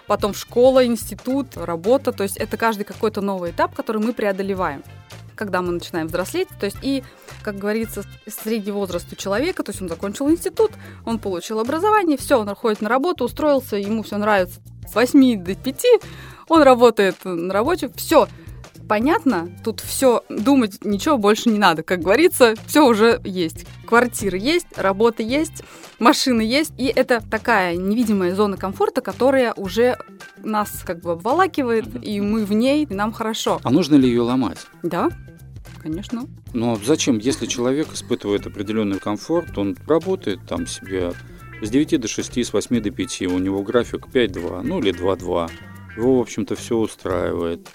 Потом 0.07 0.35
школа, 0.35 0.85
институт, 0.85 1.57
работа. 1.57 2.13
То 2.13 2.23
есть 2.23 2.37
это 2.37 2.57
каждый 2.57 2.85
какой-то 2.85 3.21
новый 3.21 3.53
этап, 3.53 3.75
который 3.75 4.03
мы 4.03 4.13
преодолеваем 4.13 4.83
когда 5.35 5.63
мы 5.63 5.73
начинаем 5.73 6.07
взрослеть. 6.07 6.49
То 6.59 6.67
есть 6.67 6.79
и, 6.83 7.03
как 7.43 7.57
говорится, 7.57 8.05
средний 8.27 8.73
возраст 8.73 9.13
у 9.13 9.17
человека, 9.17 9.63
то 9.63 9.71
есть 9.71 9.83
он 9.83 9.89
закончил 9.89 10.31
институт, 10.31 10.73
он 11.05 11.19
получил 11.19 11.61
образование, 11.61 12.17
все, 12.17 12.41
он 12.41 12.55
ходит 12.55 12.81
на 12.81 12.89
работу, 12.89 13.25
устроился, 13.25 13.77
ему 13.77 14.03
все 14.03 14.17
нравится 14.17 14.61
с 14.89 14.95
8 14.95 15.43
до 15.43 15.55
5, 15.55 15.85
он 16.49 16.63
работает 16.63 17.17
на 17.25 17.53
работе, 17.53 17.91
все, 17.97 18.29
понятно, 18.89 19.49
тут 19.65 19.81
все 19.81 20.23
думать 20.29 20.85
ничего 20.85 21.19
больше 21.19 21.49
не 21.49 21.59
надо. 21.59 21.83
Как 21.83 22.01
говорится, 22.01 22.55
все 22.67 22.87
уже 22.87 23.21
есть. 23.25 23.67
Квартира 23.87 24.39
есть, 24.39 24.67
работа 24.77 25.23
есть, 25.23 25.63
машины 25.99 26.43
есть. 26.43 26.73
И 26.79 26.87
это 26.87 27.23
такая 27.31 27.77
невидимая 27.77 28.35
зона 28.35 28.57
комфорта, 28.57 29.01
которая 29.01 29.53
уже 29.55 29.97
нас 30.39 30.83
как 30.85 31.01
бы 31.01 31.13
обволакивает, 31.13 31.87
и 32.03 32.21
мы 32.21 32.45
в 32.45 32.53
ней, 32.53 32.85
и 32.85 32.95
нам 32.95 33.13
хорошо. 33.13 33.61
А 33.63 33.71
нужно 33.71 33.97
ли 33.97 34.09
ее 34.09 34.23
ломать? 34.23 34.67
Да, 34.83 35.11
конечно. 35.83 36.27
Но 36.53 36.79
зачем, 36.85 37.19
если 37.19 37.47
человек 37.47 37.93
испытывает 37.93 38.47
определенный 38.47 38.99
комфорт, 38.99 39.59
он 39.59 39.77
работает 39.87 40.41
там 40.49 40.67
себе 40.67 41.13
с 41.63 41.71
9 41.71 42.01
до 42.01 42.09
6, 42.09 42.39
с 42.39 42.53
8 42.53 42.81
до 42.81 42.91
5, 42.91 43.23
у 43.23 43.39
него 43.39 43.63
график 43.63 44.07
5-2, 44.13 44.63
ну 44.63 44.81
или 44.81 44.93
2-2. 44.93 45.51
Его, 45.97 46.19
в 46.19 46.21
общем-то, 46.21 46.57
все 46.57 46.77
устраивает. 46.77 47.69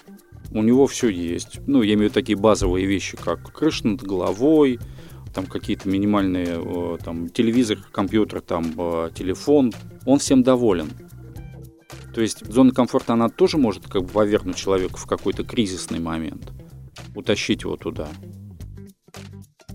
У 0.52 0.64
него 0.64 0.88
все 0.88 1.10
есть. 1.10 1.60
Ну, 1.68 1.82
я 1.82 1.94
имею 1.94 2.10
в 2.10 2.12
виду 2.12 2.14
такие 2.14 2.38
базовые 2.38 2.86
вещи, 2.86 3.18
как 3.18 3.52
крыша 3.54 3.88
над 3.88 4.02
головой, 4.02 4.80
там 5.34 5.46
какие-то 5.46 5.88
минимальные, 5.88 6.58
э, 6.58 6.98
там, 7.04 7.30
телевизор, 7.30 7.78
компьютер, 7.92 8.42
там, 8.42 8.74
э, 8.78 9.12
телефон. 9.14 9.72
Он 10.06 10.20
всем 10.20 10.44
доволен. 10.44 10.90
То 12.14 12.22
есть 12.22 12.46
зона 12.46 12.72
комфорта, 12.72 13.14
она 13.14 13.30
тоже 13.30 13.58
может 13.58 13.88
как 13.88 14.04
бы 14.04 14.10
повернуть 14.10 14.56
человека 14.56 14.98
в 14.98 15.06
какой-то 15.06 15.44
кризисный 15.44 16.00
момент, 16.00 16.52
утащить 17.16 17.62
его 17.62 17.78
туда. 17.78 18.10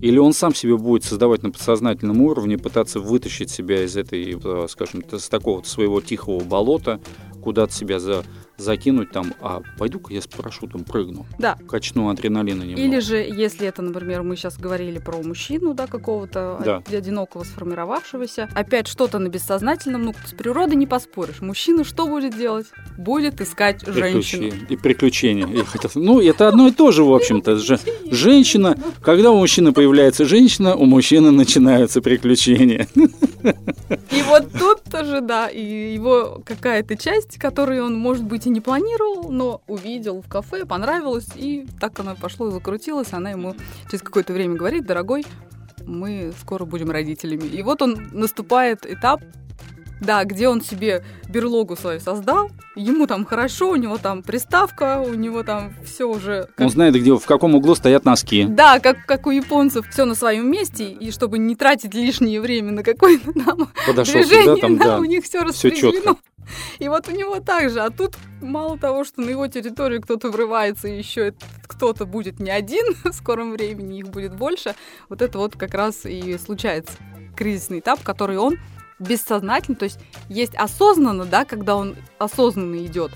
Или 0.01 0.17
он 0.17 0.33
сам 0.33 0.53
себе 0.53 0.77
будет 0.77 1.05
создавать 1.05 1.43
на 1.43 1.51
подсознательном 1.51 2.21
уровне, 2.21 2.57
пытаться 2.57 2.99
вытащить 2.99 3.49
себя 3.49 3.83
из 3.83 3.95
этой, 3.95 4.37
э, 4.37 4.67
скажем, 4.69 5.03
с 5.09 5.29
такого 5.29 5.63
своего 5.63 6.01
тихого 6.01 6.43
болота, 6.43 6.99
куда-то 7.41 7.73
себя 7.73 7.99
за, 7.99 8.25
закинуть 8.57 9.11
там, 9.11 9.33
а 9.41 9.61
пойду-ка 9.77 10.13
я 10.13 10.21
с 10.21 10.27
парашютом 10.27 10.83
прыгну. 10.83 11.25
Да. 11.39 11.57
Качну 11.67 12.09
адреналина 12.09 12.63
немного. 12.63 12.81
Или 12.81 12.99
же, 12.99 13.17
если 13.17 13.67
это, 13.67 13.81
например, 13.81 14.23
мы 14.23 14.35
сейчас 14.35 14.57
говорили 14.57 14.99
про 14.99 15.17
мужчину, 15.21 15.73
да, 15.73 15.87
какого-то 15.87 16.61
Да. 16.63 16.83
одинокого 16.97 17.43
сформировавшегося, 17.43 18.49
опять 18.53 18.87
что-то 18.87 19.19
на 19.19 19.27
бессознательном, 19.29 20.03
ну, 20.03 20.13
с 20.25 20.33
природой 20.33 20.75
не 20.75 20.87
поспоришь. 20.87 21.41
Мужчина 21.41 21.83
что 21.83 22.07
будет 22.07 22.37
делать? 22.37 22.67
Будет 22.97 23.41
искать 23.41 23.81
женщину. 23.85 24.51
И 24.69 24.75
приключения. 24.77 25.47
Я 25.47 25.65
хотел 25.65 25.91
Ну, 25.95 26.19
это 26.21 26.47
одно 26.47 26.67
и 26.67 26.71
то 26.71 26.91
же, 26.91 27.03
в 27.03 27.13
общем-то. 27.13 27.57
Же- 27.57 27.79
Женщина, 28.09 28.77
когда 29.01 29.31
у 29.31 29.37
мужчины 29.37 29.73
появляется 29.73 30.25
женщина, 30.25 30.75
у 30.75 30.85
мужчины 30.85 31.31
начинаются 31.31 32.01
приключения. 32.01 32.87
И 32.95 34.21
вот 34.27 34.51
тут 34.57 34.74
тоже, 34.95 35.21
да, 35.21 35.47
и 35.47 35.93
его 35.93 36.41
какая-то 36.45 36.95
часть, 36.95 37.37
которую 37.37 37.85
он, 37.85 37.95
может 37.95 38.23
быть, 38.23 38.45
и 38.45 38.49
не 38.49 38.61
планировал, 38.61 39.29
но 39.29 39.61
увидел 39.67 40.21
в 40.21 40.29
кафе, 40.29 40.65
понравилось, 40.65 41.27
и 41.35 41.67
так 41.79 41.99
оно 41.99 42.15
пошло 42.15 42.49
закрутилось. 42.49 43.11
Она 43.11 43.31
ему 43.31 43.55
через 43.89 44.01
какое-то 44.01 44.31
время 44.31 44.55
говорит, 44.55 44.85
дорогой, 44.85 45.25
мы 45.85 46.33
скоро 46.39 46.63
будем 46.65 46.91
родителями. 46.91 47.45
И 47.45 47.61
вот 47.61 47.81
он 47.81 48.07
наступает 48.11 48.85
этап, 48.85 49.21
да, 50.01 50.23
где 50.23 50.47
он 50.47 50.61
себе 50.61 51.03
берлогу 51.29 51.75
свою 51.75 51.99
создал, 51.99 52.49
ему 52.75 53.07
там 53.07 53.25
хорошо, 53.25 53.71
у 53.71 53.75
него 53.75 53.97
там 53.97 54.23
приставка, 54.23 54.99
у 54.99 55.13
него 55.13 55.43
там 55.43 55.73
все 55.85 56.05
уже... 56.05 56.47
как 56.55 56.65
Он 56.65 56.69
знает, 56.69 56.95
где, 56.95 57.15
в 57.15 57.25
каком 57.25 57.55
углу 57.55 57.75
стоят 57.75 58.05
носки. 58.05 58.45
да, 58.45 58.79
как, 58.79 59.05
как 59.05 59.27
у 59.27 59.31
японцев, 59.31 59.87
все 59.89 60.05
на 60.05 60.15
своем 60.15 60.49
месте, 60.49 60.89
и 60.89 61.11
чтобы 61.11 61.37
не 61.37 61.55
тратить 61.55 61.93
лишнее 61.93 62.41
время 62.41 62.71
на 62.71 62.83
какое-то 62.83 63.33
там 63.33 63.69
Подошел 63.87 64.13
движение, 64.13 64.55
сюда, 64.55 64.61
там, 64.61 64.77
да, 64.77 64.85
да. 64.85 64.99
у 64.99 65.03
них 65.05 65.23
все 65.23 65.41
распределено. 65.41 65.91
чётко. 65.91 66.15
И 66.79 66.87
вот 66.89 67.07
у 67.07 67.11
него 67.11 67.39
так 67.39 67.69
же. 67.69 67.81
А 67.81 67.89
тут 67.89 68.17
мало 68.41 68.77
того, 68.77 69.03
что 69.03 69.21
на 69.21 69.29
его 69.29 69.47
территорию 69.47 70.01
кто-то 70.01 70.29
врывается, 70.29 70.87
и 70.87 70.97
еще 70.97 71.33
кто-то 71.67 72.05
будет 72.05 72.39
не 72.39 72.51
один 72.51 72.85
в 73.03 73.13
скором 73.13 73.51
времени, 73.51 73.99
их 73.99 74.09
будет 74.09 74.35
больше. 74.35 74.75
Вот 75.09 75.21
это 75.21 75.37
вот 75.37 75.55
как 75.55 75.73
раз 75.73 76.05
и 76.05 76.37
случается 76.37 76.93
кризисный 77.35 77.79
этап, 77.79 78.01
который 78.01 78.37
он 78.37 78.57
бессознательно, 78.99 79.75
то 79.75 79.85
есть 79.85 79.99
есть 80.29 80.55
осознанно, 80.55 81.25
да, 81.25 81.45
когда 81.45 81.75
он 81.75 81.95
осознанно 82.17 82.85
идет, 82.85 83.11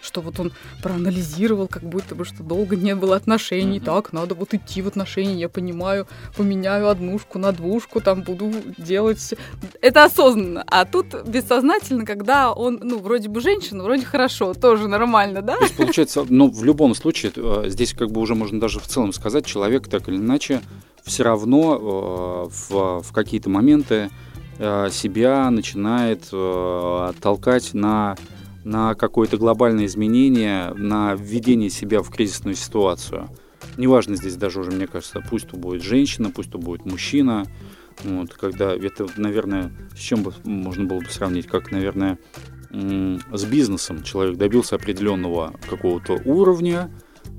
что 0.00 0.20
вот 0.20 0.38
он 0.38 0.52
проанализировал, 0.82 1.66
как 1.66 1.82
будто 1.82 2.14
бы, 2.14 2.24
что 2.24 2.42
долго 2.42 2.76
не 2.76 2.94
было 2.94 3.16
отношений, 3.16 3.78
Мгм. 3.78 3.86
так, 3.86 4.12
надо 4.12 4.34
вот 4.34 4.52
идти 4.52 4.82
в 4.82 4.86
отношения, 4.86 5.40
я 5.40 5.48
понимаю, 5.48 6.06
поменяю 6.36 6.88
однушку 6.88 7.38
на 7.38 7.52
двушку, 7.52 8.00
там 8.00 8.22
буду 8.22 8.52
делать... 8.76 9.34
Это 9.80 10.04
осознанно, 10.04 10.62
а 10.66 10.84
тут 10.84 11.26
бессознательно, 11.26 12.04
когда 12.04 12.52
он, 12.52 12.80
ну, 12.82 12.98
вроде 12.98 13.28
бы 13.28 13.40
женщина, 13.40 13.82
вроде 13.82 14.04
хорошо, 14.04 14.52
тоже 14.52 14.88
нормально, 14.88 15.40
да? 15.40 15.56
То 15.56 15.64
есть, 15.64 15.76
получается, 15.76 16.26
ну, 16.28 16.50
в 16.50 16.62
любом 16.64 16.94
случае, 16.94 17.32
э, 17.34 17.64
здесь 17.68 17.94
как 17.94 18.10
бы 18.10 18.20
уже 18.20 18.34
можно 18.34 18.60
даже 18.60 18.80
в 18.80 18.86
целом 18.86 19.12
сказать, 19.14 19.46
человек 19.46 19.88
так 19.88 20.08
или 20.08 20.16
иначе 20.16 20.60
все 21.02 21.22
равно 21.22 22.46
э, 22.46 22.50
в, 22.50 23.02
в 23.02 23.12
какие-то 23.12 23.48
моменты 23.48 24.10
себя 24.58 25.50
начинает 25.50 26.28
э, 26.32 27.12
толкать 27.20 27.74
на, 27.74 28.16
на 28.62 28.94
какое-то 28.94 29.36
глобальное 29.36 29.86
изменение, 29.86 30.72
на 30.74 31.14
введение 31.14 31.70
себя 31.70 32.02
в 32.02 32.10
кризисную 32.10 32.54
ситуацию. 32.54 33.28
Неважно 33.76 34.16
здесь 34.16 34.36
даже 34.36 34.60
уже, 34.60 34.70
мне 34.70 34.86
кажется, 34.86 35.20
пусть 35.28 35.48
то 35.48 35.56
будет 35.56 35.82
женщина, 35.82 36.30
пусть 36.30 36.50
то 36.50 36.58
будет 36.58 36.86
мужчина. 36.86 37.46
Вот, 38.02 38.34
когда 38.34 38.72
это, 38.72 39.06
наверное, 39.16 39.72
с 39.94 39.98
чем 39.98 40.22
бы 40.22 40.32
можно 40.44 40.84
было 40.84 40.98
бы 40.98 41.06
сравнить, 41.06 41.46
как, 41.46 41.70
наверное, 41.70 42.18
с 42.70 43.44
бизнесом 43.44 44.02
человек 44.02 44.36
добился 44.36 44.76
определенного 44.76 45.54
какого-то 45.68 46.14
уровня, 46.24 46.90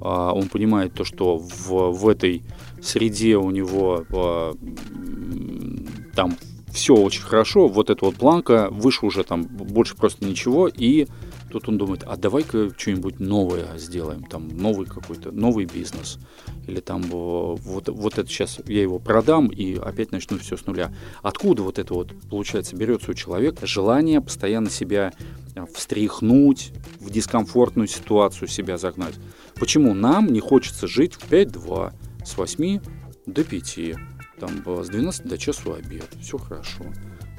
а, 0.01 0.33
он 0.33 0.47
понимает 0.47 0.93
то, 0.93 1.03
что 1.03 1.37
в, 1.37 1.91
в 1.91 2.07
этой 2.07 2.43
среде 2.81 3.35
у 3.37 3.51
него 3.51 4.05
а, 4.09 4.53
там 6.15 6.35
все 6.75 6.93
очень 6.93 7.23
хорошо, 7.23 7.69
вот 7.69 7.89
эта 7.89 8.03
вот 8.03 8.15
планка, 8.15 8.67
выше 8.69 9.05
уже 9.05 9.23
там 9.23 9.45
больше 9.45 9.95
просто 9.95 10.25
ничего, 10.25 10.67
и 10.67 11.07
тут 11.49 11.69
он 11.69 11.77
думает, 11.77 12.03
а 12.05 12.17
давай-ка 12.17 12.69
что-нибудь 12.77 13.21
новое 13.21 13.77
сделаем, 13.77 14.23
там 14.23 14.49
новый 14.49 14.85
какой-то, 14.85 15.31
новый 15.31 15.65
бизнес, 15.65 16.19
или 16.67 16.81
там 16.81 17.03
э, 17.03 17.07
вот, 17.09 17.87
вот 17.87 18.17
это 18.17 18.27
сейчас 18.27 18.59
я 18.67 18.81
его 18.81 18.99
продам 18.99 19.47
и 19.47 19.75
опять 19.75 20.11
начну 20.11 20.37
все 20.37 20.57
с 20.57 20.65
нуля. 20.65 20.93
Откуда 21.23 21.63
вот 21.63 21.79
это 21.79 21.93
вот, 21.93 22.13
получается, 22.29 22.75
берется 22.75 23.11
у 23.11 23.13
человека 23.13 23.65
желание 23.65 24.19
постоянно 24.19 24.69
себя 24.69 25.13
э, 25.55 25.65
встряхнуть, 25.73 26.73
в 26.99 27.09
дискомфортную 27.09 27.87
ситуацию 27.87 28.49
себя 28.49 28.77
загнать? 28.77 29.15
Почему 29.55 29.93
нам 29.93 30.27
не 30.27 30.41
хочется 30.41 30.87
жить 30.87 31.13
в 31.13 31.31
5-2, 31.31 31.93
с 32.25 32.35
8 32.35 32.81
до 33.27 33.43
5, 33.45 33.79
там, 34.39 34.83
с 34.83 34.89
12 34.89 35.27
до 35.27 35.37
часу 35.37 35.73
обед, 35.73 36.09
все 36.21 36.37
хорошо. 36.37 36.83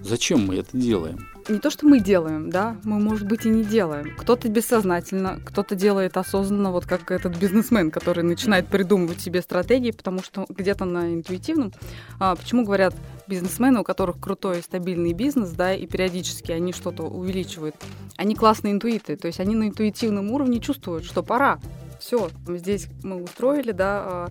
Зачем 0.06 0.46
мы 0.46 0.56
это 0.56 0.76
делаем? 0.76 1.26
Не 1.48 1.59
то, 1.59 1.68
что 1.68 1.87
мы 1.87 2.00
делаем, 2.00 2.48
да, 2.48 2.76
мы, 2.85 3.00
может 3.00 3.26
быть, 3.26 3.44
и 3.44 3.48
не 3.48 3.64
делаем. 3.64 4.14
Кто-то 4.16 4.48
бессознательно, 4.48 5.40
кто-то 5.44 5.74
делает 5.74 6.16
осознанно, 6.16 6.70
вот 6.70 6.87
как 6.87 7.11
этот 7.11 7.37
бизнесмен, 7.37 7.90
который 7.90 8.22
начинает 8.22 8.68
придумывать 8.68 9.20
себе 9.20 9.42
стратегии, 9.42 9.90
потому 9.90 10.22
что 10.22 10.46
где-то 10.48 10.85
на 10.85 11.14
интуитивном. 11.14 11.72
А, 12.20 12.37
почему 12.37 12.64
говорят 12.64 12.94
бизнесмены, 13.26 13.80
у 13.80 13.85
которых 13.85 14.20
крутой 14.20 14.61
и 14.61 14.62
стабильный 14.62 15.12
бизнес, 15.12 15.50
да, 15.50 15.74
и 15.74 15.87
периодически 15.87 16.52
они 16.52 16.72
что-то 16.72 17.02
увеличивают, 17.02 17.74
они 18.16 18.37
классные 18.37 18.72
интуиты, 18.72 19.16
то 19.16 19.26
есть 19.26 19.40
они 19.40 19.56
на 19.56 19.68
интуитивном 19.68 20.30
уровне 20.30 20.61
чувствуют, 20.61 21.04
что 21.04 21.22
пора. 21.22 21.59
Все, 21.98 22.28
здесь 22.46 22.88
мы 23.02 23.22
устроили, 23.22 23.72
да, 23.72 24.02
а, 24.04 24.28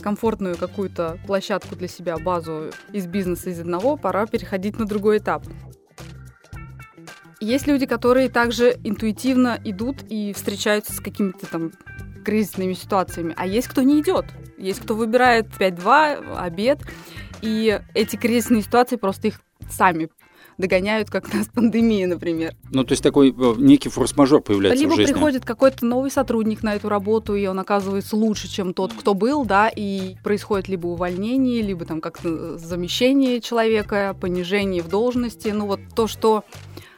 комфортную 0.00 0.56
какую-то 0.56 1.18
площадку 1.26 1.76
для 1.76 1.88
себя, 1.88 2.16
базу 2.18 2.70
из 2.92 3.06
бизнеса 3.06 3.50
из 3.50 3.60
одного, 3.60 3.96
пора 3.96 4.26
переходить 4.26 4.78
на 4.78 4.86
другой 4.86 5.18
этап. 5.18 5.44
Есть 7.40 7.66
люди, 7.66 7.86
которые 7.86 8.28
также 8.28 8.76
интуитивно 8.84 9.60
идут 9.64 10.02
и 10.08 10.32
встречаются 10.32 10.92
с 10.92 11.00
какими-то 11.00 11.46
там 11.46 11.72
кризисными 12.24 12.72
ситуациями, 12.72 13.34
а 13.36 13.46
есть 13.46 13.68
кто 13.68 13.82
не 13.82 14.00
идет. 14.00 14.24
Есть 14.56 14.80
кто 14.80 14.94
выбирает 14.94 15.48
5-2, 15.48 16.38
обед, 16.38 16.80
и 17.42 17.80
эти 17.92 18.16
кризисные 18.16 18.62
ситуации 18.62 18.96
просто 18.96 19.28
их 19.28 19.40
сами 19.70 20.08
догоняют, 20.58 21.10
как 21.10 21.32
нас 21.32 21.48
пандемия, 21.48 22.06
например. 22.06 22.54
Ну, 22.70 22.84
то 22.84 22.92
есть 22.92 23.02
такой 23.02 23.30
э, 23.30 23.54
некий 23.58 23.88
форс-мажор 23.88 24.40
появляется 24.40 24.82
Либо 24.82 24.94
в 24.94 24.96
жизни. 24.96 25.12
приходит 25.12 25.44
какой-то 25.44 25.84
новый 25.86 26.10
сотрудник 26.10 26.62
на 26.62 26.74
эту 26.74 26.88
работу, 26.88 27.34
и 27.34 27.46
он 27.46 27.58
оказывается 27.58 28.16
лучше, 28.16 28.48
чем 28.48 28.74
тот, 28.74 28.92
кто 28.92 29.14
был, 29.14 29.44
да, 29.44 29.68
и 29.74 30.16
происходит 30.22 30.68
либо 30.68 30.86
увольнение, 30.86 31.62
либо 31.62 31.84
там 31.84 32.00
как-то 32.00 32.58
замещение 32.58 33.40
человека, 33.40 34.16
понижение 34.20 34.82
в 34.82 34.88
должности. 34.88 35.48
Ну 35.48 35.66
вот 35.66 35.80
то, 35.94 36.06
что 36.06 36.44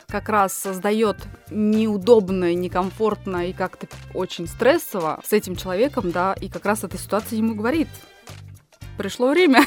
как 0.09 0.29
раз 0.29 0.53
создает 0.53 1.17
неудобно, 1.51 2.55
некомфортно 2.55 3.49
и 3.49 3.53
как-то 3.53 3.89
очень 4.15 4.47
стрессово 4.47 5.21
с 5.25 5.33
этим 5.33 5.57
человеком, 5.57 6.11
да, 6.13 6.35
и 6.41 6.49
как 6.49 6.65
раз 6.65 6.85
эта 6.85 6.97
ситуация 6.97 7.39
ему 7.39 7.55
говорит, 7.55 7.89
пришло 8.97 9.31
время, 9.31 9.65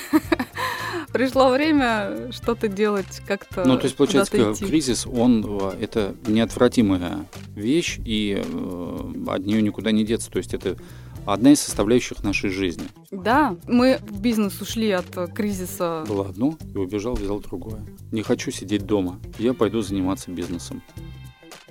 пришло 1.13 1.49
время 1.49 2.31
что-то 2.31 2.67
делать, 2.67 3.21
как-то 3.27 3.65
Ну, 3.65 3.77
то 3.77 3.85
есть, 3.85 3.95
получается, 3.95 4.51
идти. 4.51 4.65
кризис, 4.65 5.05
он 5.05 5.45
э, 5.45 5.71
это 5.81 6.15
неотвратимая 6.27 7.25
вещь, 7.55 7.99
и 8.03 8.41
э, 8.43 9.13
от 9.27 9.45
нее 9.45 9.61
никуда 9.61 9.91
не 9.91 10.03
деться. 10.03 10.29
То 10.29 10.37
есть 10.37 10.53
это 10.53 10.77
одна 11.25 11.51
из 11.51 11.61
составляющих 11.61 12.23
нашей 12.23 12.49
жизни. 12.49 12.85
Да, 13.11 13.55
мы 13.67 13.99
в 14.07 14.19
бизнес 14.19 14.61
ушли 14.61 14.91
от 14.91 15.31
кризиса. 15.33 16.03
Было 16.07 16.27
одно, 16.27 16.57
и 16.73 16.77
убежал, 16.77 17.13
взял 17.15 17.39
другое. 17.39 17.85
Не 18.11 18.23
хочу 18.23 18.51
сидеть 18.51 18.85
дома, 18.85 19.19
я 19.37 19.53
пойду 19.53 19.81
заниматься 19.81 20.31
бизнесом. 20.31 20.81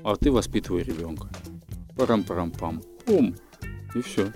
А 0.02 0.14
ты 0.16 0.30
воспитывай 0.30 0.82
ребенка. 0.82 1.28
Парам-парам-пам. 1.96 2.82
Пум. 3.04 3.34
И 3.94 4.00
все. 4.02 4.32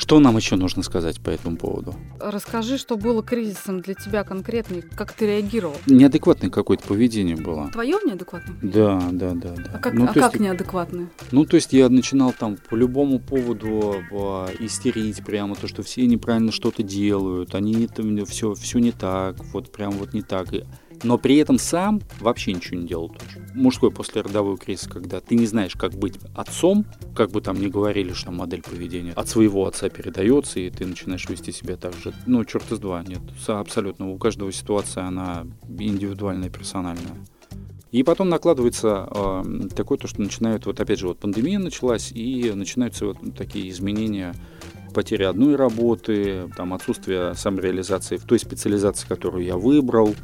Что 0.00 0.18
нам 0.18 0.34
еще 0.38 0.56
нужно 0.56 0.82
сказать 0.82 1.20
по 1.20 1.28
этому 1.28 1.58
поводу? 1.58 1.94
Расскажи, 2.18 2.78
что 2.78 2.96
было 2.96 3.22
кризисом 3.22 3.82
для 3.82 3.92
тебя 3.92 4.24
конкретно, 4.24 4.80
как 4.96 5.12
ты 5.12 5.26
реагировал. 5.26 5.76
Неадекватное 5.84 6.48
какое-то 6.48 6.88
поведение 6.88 7.36
было. 7.36 7.68
Твое 7.70 7.98
неадекватное? 8.02 8.56
Да, 8.62 8.98
да, 9.12 9.32
да, 9.34 9.54
да. 9.54 9.70
А 9.74 9.78
как, 9.78 9.92
ну, 9.92 10.04
а 10.04 10.14
как 10.14 10.32
есть, 10.32 10.40
неадекватное? 10.40 11.10
ну, 11.32 11.44
то 11.44 11.56
есть 11.56 11.74
я 11.74 11.90
начинал 11.90 12.32
там 12.32 12.56
по 12.70 12.76
любому 12.76 13.18
поводу 13.18 13.96
а, 14.10 14.48
истерить 14.58 15.22
прямо, 15.22 15.54
то, 15.54 15.68
что 15.68 15.82
все 15.82 16.06
неправильно 16.06 16.50
что-то 16.50 16.82
делают, 16.82 17.54
они 17.54 17.74
не, 17.74 17.86
там, 17.86 18.24
все, 18.24 18.54
все 18.54 18.78
не 18.78 18.92
так, 18.92 19.36
вот 19.52 19.70
прям 19.70 19.90
вот 19.90 20.14
не 20.14 20.22
так. 20.22 20.54
И- 20.54 20.64
но 21.02 21.18
при 21.18 21.36
этом 21.36 21.58
сам 21.58 22.00
вообще 22.20 22.52
ничего 22.52 22.78
не 22.80 22.86
делал 22.86 23.08
тоже. 23.08 23.44
Мужской 23.54 23.90
послеродовой 23.90 24.56
кризис, 24.56 24.86
когда 24.86 25.20
ты 25.20 25.34
не 25.34 25.46
знаешь, 25.46 25.74
как 25.74 25.92
быть 25.94 26.18
отцом, 26.34 26.86
как 27.14 27.30
бы 27.30 27.40
там 27.40 27.60
ни 27.60 27.68
говорили, 27.68 28.12
что 28.12 28.30
модель 28.30 28.62
поведения 28.62 29.12
от 29.12 29.28
своего 29.28 29.66
отца 29.66 29.88
передается, 29.88 30.60
и 30.60 30.70
ты 30.70 30.86
начинаешь 30.86 31.28
вести 31.28 31.52
себя 31.52 31.76
так 31.76 31.94
же. 31.94 32.12
Ну, 32.26 32.44
черт 32.44 32.70
из 32.70 32.78
два, 32.78 33.02
нет. 33.02 33.20
Абсолютно. 33.46 34.10
У 34.10 34.18
каждого 34.18 34.52
ситуация, 34.52 35.04
она 35.04 35.46
индивидуальная, 35.68 36.50
персональная. 36.50 37.16
И 37.90 38.04
потом 38.04 38.28
накладывается 38.28 39.08
э, 39.10 39.68
такое, 39.74 39.98
то, 39.98 40.06
что 40.06 40.20
начинают, 40.20 40.66
вот 40.66 40.78
опять 40.78 41.00
же, 41.00 41.08
вот 41.08 41.18
пандемия 41.18 41.58
началась, 41.58 42.12
и 42.12 42.52
начинаются 42.54 43.06
вот 43.06 43.18
такие 43.36 43.68
изменения, 43.68 44.32
потери 44.94 45.24
одной 45.24 45.56
работы, 45.56 46.48
там 46.56 46.72
отсутствие 46.72 47.34
самореализации 47.34 48.16
в 48.16 48.24
той 48.24 48.38
специализации, 48.38 49.08
которую 49.08 49.44
я 49.44 49.56
выбрал. 49.56 50.14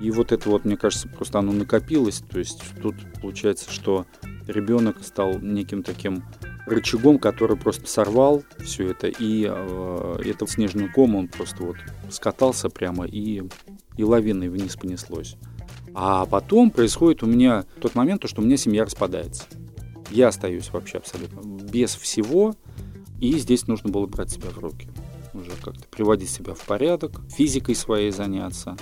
И 0.00 0.10
вот 0.10 0.32
это 0.32 0.48
вот, 0.50 0.64
мне 0.64 0.76
кажется, 0.76 1.08
просто 1.08 1.38
оно 1.38 1.52
накопилось. 1.52 2.22
То 2.30 2.38
есть 2.38 2.62
тут 2.82 2.94
получается, 3.20 3.70
что 3.70 4.06
ребенок 4.46 5.02
стал 5.02 5.38
неким 5.38 5.82
таким 5.82 6.24
рычагом, 6.66 7.18
который 7.18 7.56
просто 7.56 7.86
сорвал 7.86 8.42
все 8.60 8.90
это, 8.90 9.06
и 9.06 9.46
э, 9.48 10.18
этот 10.24 10.50
снежный 10.50 10.88
ком, 10.88 11.14
он 11.14 11.28
просто 11.28 11.62
вот 11.62 11.76
скатался 12.10 12.68
прямо, 12.68 13.06
и, 13.06 13.42
и 13.96 14.04
лавиной 14.04 14.48
вниз 14.48 14.76
понеслось. 14.76 15.36
А 15.94 16.26
потом 16.26 16.70
происходит 16.70 17.22
у 17.22 17.26
меня 17.26 17.64
тот 17.80 17.94
момент, 17.94 18.20
то, 18.20 18.28
что 18.28 18.42
у 18.42 18.44
меня 18.44 18.56
семья 18.56 18.84
распадается. 18.84 19.44
Я 20.10 20.28
остаюсь 20.28 20.70
вообще 20.70 20.98
абсолютно 20.98 21.40
без 21.40 21.94
всего, 21.94 22.54
и 23.20 23.38
здесь 23.38 23.66
нужно 23.66 23.90
было 23.90 24.06
брать 24.06 24.30
себя 24.30 24.50
в 24.50 24.58
руки. 24.58 24.88
Уже 25.32 25.52
как-то 25.62 25.86
приводить 25.90 26.30
себя 26.30 26.54
в 26.54 26.60
порядок, 26.64 27.20
физикой 27.30 27.74
своей 27.74 28.10
заняться. 28.10 28.76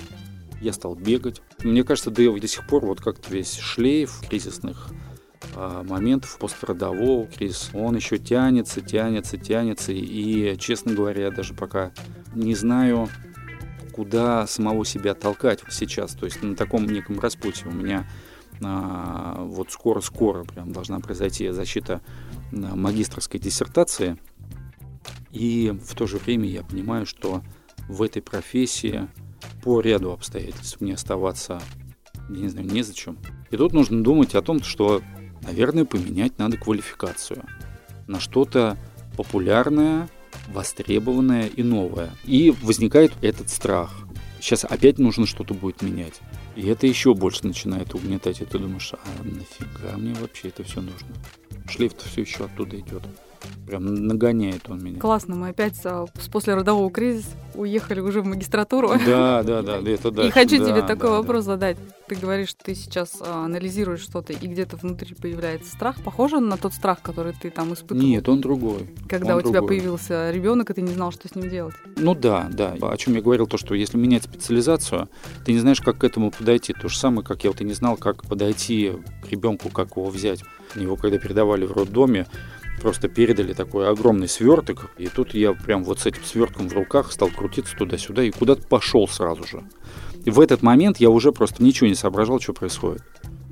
Я 0.65 0.73
стал 0.73 0.95
бегать. 0.95 1.43
Мне 1.63 1.83
кажется, 1.83 2.09
да 2.09 2.23
и 2.23 2.39
до 2.39 2.47
сих 2.47 2.65
пор 2.65 2.87
вот 2.87 2.99
как-то 2.99 3.31
весь 3.31 3.55
шлейф 3.55 4.27
кризисных 4.27 4.89
а, 5.53 5.83
моментов 5.83 6.39
пострадового 6.39 7.27
кризиса, 7.27 7.77
он 7.77 7.95
еще 7.95 8.17
тянется, 8.17 8.81
тянется, 8.81 9.37
тянется. 9.37 9.91
И, 9.91 10.57
честно 10.57 10.95
говоря, 10.95 11.25
я 11.25 11.29
даже 11.29 11.53
пока 11.53 11.91
не 12.33 12.55
знаю, 12.55 13.09
куда 13.93 14.47
самого 14.47 14.85
себя 14.85 15.13
толкать 15.13 15.59
сейчас. 15.69 16.13
То 16.15 16.25
есть 16.25 16.41
на 16.41 16.55
таком 16.55 16.87
неком 16.87 17.19
распутье 17.19 17.67
у 17.67 17.71
меня 17.71 18.09
а, 18.63 19.43
вот 19.43 19.71
скоро-скоро 19.71 20.45
прям 20.45 20.71
должна 20.71 20.99
произойти 20.99 21.47
защита 21.51 22.01
а, 22.51 22.75
магистрской 22.75 23.39
диссертации. 23.39 24.17
И 25.31 25.77
в 25.79 25.93
то 25.93 26.07
же 26.07 26.17
время 26.17 26.49
я 26.49 26.63
понимаю, 26.63 27.05
что 27.05 27.43
в 27.87 28.01
этой 28.01 28.23
профессии 28.23 29.07
по 29.63 29.81
ряду 29.81 30.11
обстоятельств 30.11 30.81
мне 30.81 30.93
оставаться, 30.93 31.61
я 32.29 32.35
не 32.35 32.47
знаю, 32.49 32.67
незачем. 32.67 33.17
И 33.51 33.57
тут 33.57 33.73
нужно 33.73 34.03
думать 34.03 34.35
о 34.35 34.41
том, 34.41 34.63
что, 34.63 35.01
наверное, 35.41 35.85
поменять 35.85 36.37
надо 36.37 36.57
квалификацию 36.57 37.43
на 38.07 38.19
что-то 38.19 38.77
популярное, 39.17 40.09
востребованное 40.47 41.47
и 41.47 41.63
новое. 41.63 42.11
И 42.25 42.51
возникает 42.61 43.13
этот 43.21 43.49
страх. 43.49 43.91
Сейчас 44.39 44.63
опять 44.63 44.99
нужно 44.99 45.25
что-то 45.25 45.53
будет 45.53 45.81
менять. 45.81 46.19
И 46.55 46.67
это 46.67 46.85
еще 46.85 47.13
больше 47.13 47.47
начинает 47.47 47.95
угнетать. 47.95 48.41
И 48.41 48.45
ты 48.45 48.59
думаешь, 48.59 48.93
а 48.93 49.23
нафига 49.23 49.97
мне 49.97 50.13
вообще 50.13 50.49
это 50.49 50.63
все 50.63 50.81
нужно? 50.81 51.07
Шлейф-то 51.67 52.07
все 52.07 52.21
еще 52.21 52.45
оттуда 52.45 52.79
идет. 52.79 53.01
Прям 53.67 54.07
нагоняет 54.07 54.69
он 54.69 54.83
меня. 54.83 54.99
Классно, 54.99 55.35
мы 55.35 55.49
опять 55.49 55.79
а, 55.85 56.05
с 56.19 56.27
послеродового 56.27 56.91
кризиса 56.91 57.29
уехали 57.55 57.99
уже 57.99 58.21
в 58.21 58.25
магистратуру. 58.25 58.91
Да, 59.05 59.43
да, 59.43 59.61
да, 59.61 59.79
это 59.85 60.11
да. 60.11 60.27
И 60.27 60.29
хочу 60.29 60.59
да, 60.59 60.65
тебе 60.65 60.81
да, 60.81 60.87
такой 60.87 61.09
да. 61.09 61.17
вопрос 61.17 61.45
задать. 61.45 61.77
Ты 62.07 62.15
говоришь, 62.15 62.49
что 62.49 62.65
ты 62.65 62.75
сейчас 62.75 63.17
а, 63.21 63.45
анализируешь 63.45 64.01
что-то, 64.01 64.33
и 64.33 64.47
где-то 64.47 64.77
внутри 64.77 65.15
появляется 65.15 65.71
страх. 65.71 65.95
Похоже 66.03 66.37
он 66.37 66.49
на 66.49 66.57
тот 66.57 66.73
страх, 66.73 67.01
который 67.01 67.33
ты 67.33 67.49
там 67.49 67.73
испытывал? 67.73 68.03
Нет, 68.03 68.29
он 68.29 68.41
другой. 68.41 68.89
Когда 69.09 69.33
он 69.33 69.39
у 69.39 69.41
тебя 69.41 69.59
другой. 69.59 69.77
появился 69.77 70.31
ребенок, 70.31 70.69
и 70.69 70.73
ты 70.73 70.81
не 70.81 70.91
знал, 70.91 71.11
что 71.11 71.27
с 71.27 71.35
ним 71.35 71.49
делать. 71.49 71.75
Ну 71.97 72.13
да, 72.13 72.49
да. 72.51 72.75
О 72.81 72.97
чем 72.97 73.15
я 73.15 73.21
говорил, 73.21 73.47
то, 73.47 73.57
что 73.57 73.73
если 73.73 73.97
менять 73.97 74.23
специализацию, 74.23 75.09
ты 75.43 75.53
не 75.53 75.59
знаешь, 75.59 75.81
как 75.81 75.97
к 75.97 76.03
этому 76.03 76.31
подойти. 76.31 76.73
То 76.73 76.87
же 76.87 76.97
самое, 76.97 77.25
как 77.25 77.43
я 77.43 77.49
вот 77.49 77.61
и 77.61 77.63
не 77.63 77.73
знал, 77.73 77.97
как 77.97 78.23
подойти 78.23 78.93
к 79.23 79.31
ребенку, 79.31 79.69
как 79.69 79.97
его 79.97 80.09
взять. 80.09 80.43
Его 80.75 80.95
когда 80.95 81.17
передавали 81.17 81.65
в 81.65 81.71
роддоме, 81.71 82.27
просто 82.85 83.07
передали 83.07 83.53
такой 83.53 83.89
огромный 83.89 84.27
сверток, 84.27 84.91
и 84.99 85.07
тут 85.07 85.33
я 85.33 85.53
прям 85.53 85.83
вот 85.83 86.01
с 86.01 86.05
этим 86.05 86.23
свертком 86.23 86.69
в 86.69 86.73
руках 86.73 87.11
стал 87.11 87.29
крутиться 87.29 87.75
туда-сюда 87.75 88.21
и 88.21 88.29
куда-то 88.29 88.67
пошел 88.67 89.07
сразу 89.07 89.43
же. 89.43 89.63
И 90.23 90.29
в 90.29 90.39
этот 90.39 90.61
момент 90.61 90.97
я 90.97 91.09
уже 91.09 91.31
просто 91.31 91.63
ничего 91.63 91.87
не 91.87 91.95
соображал, 91.95 92.39
что 92.39 92.53
происходит. 92.53 93.01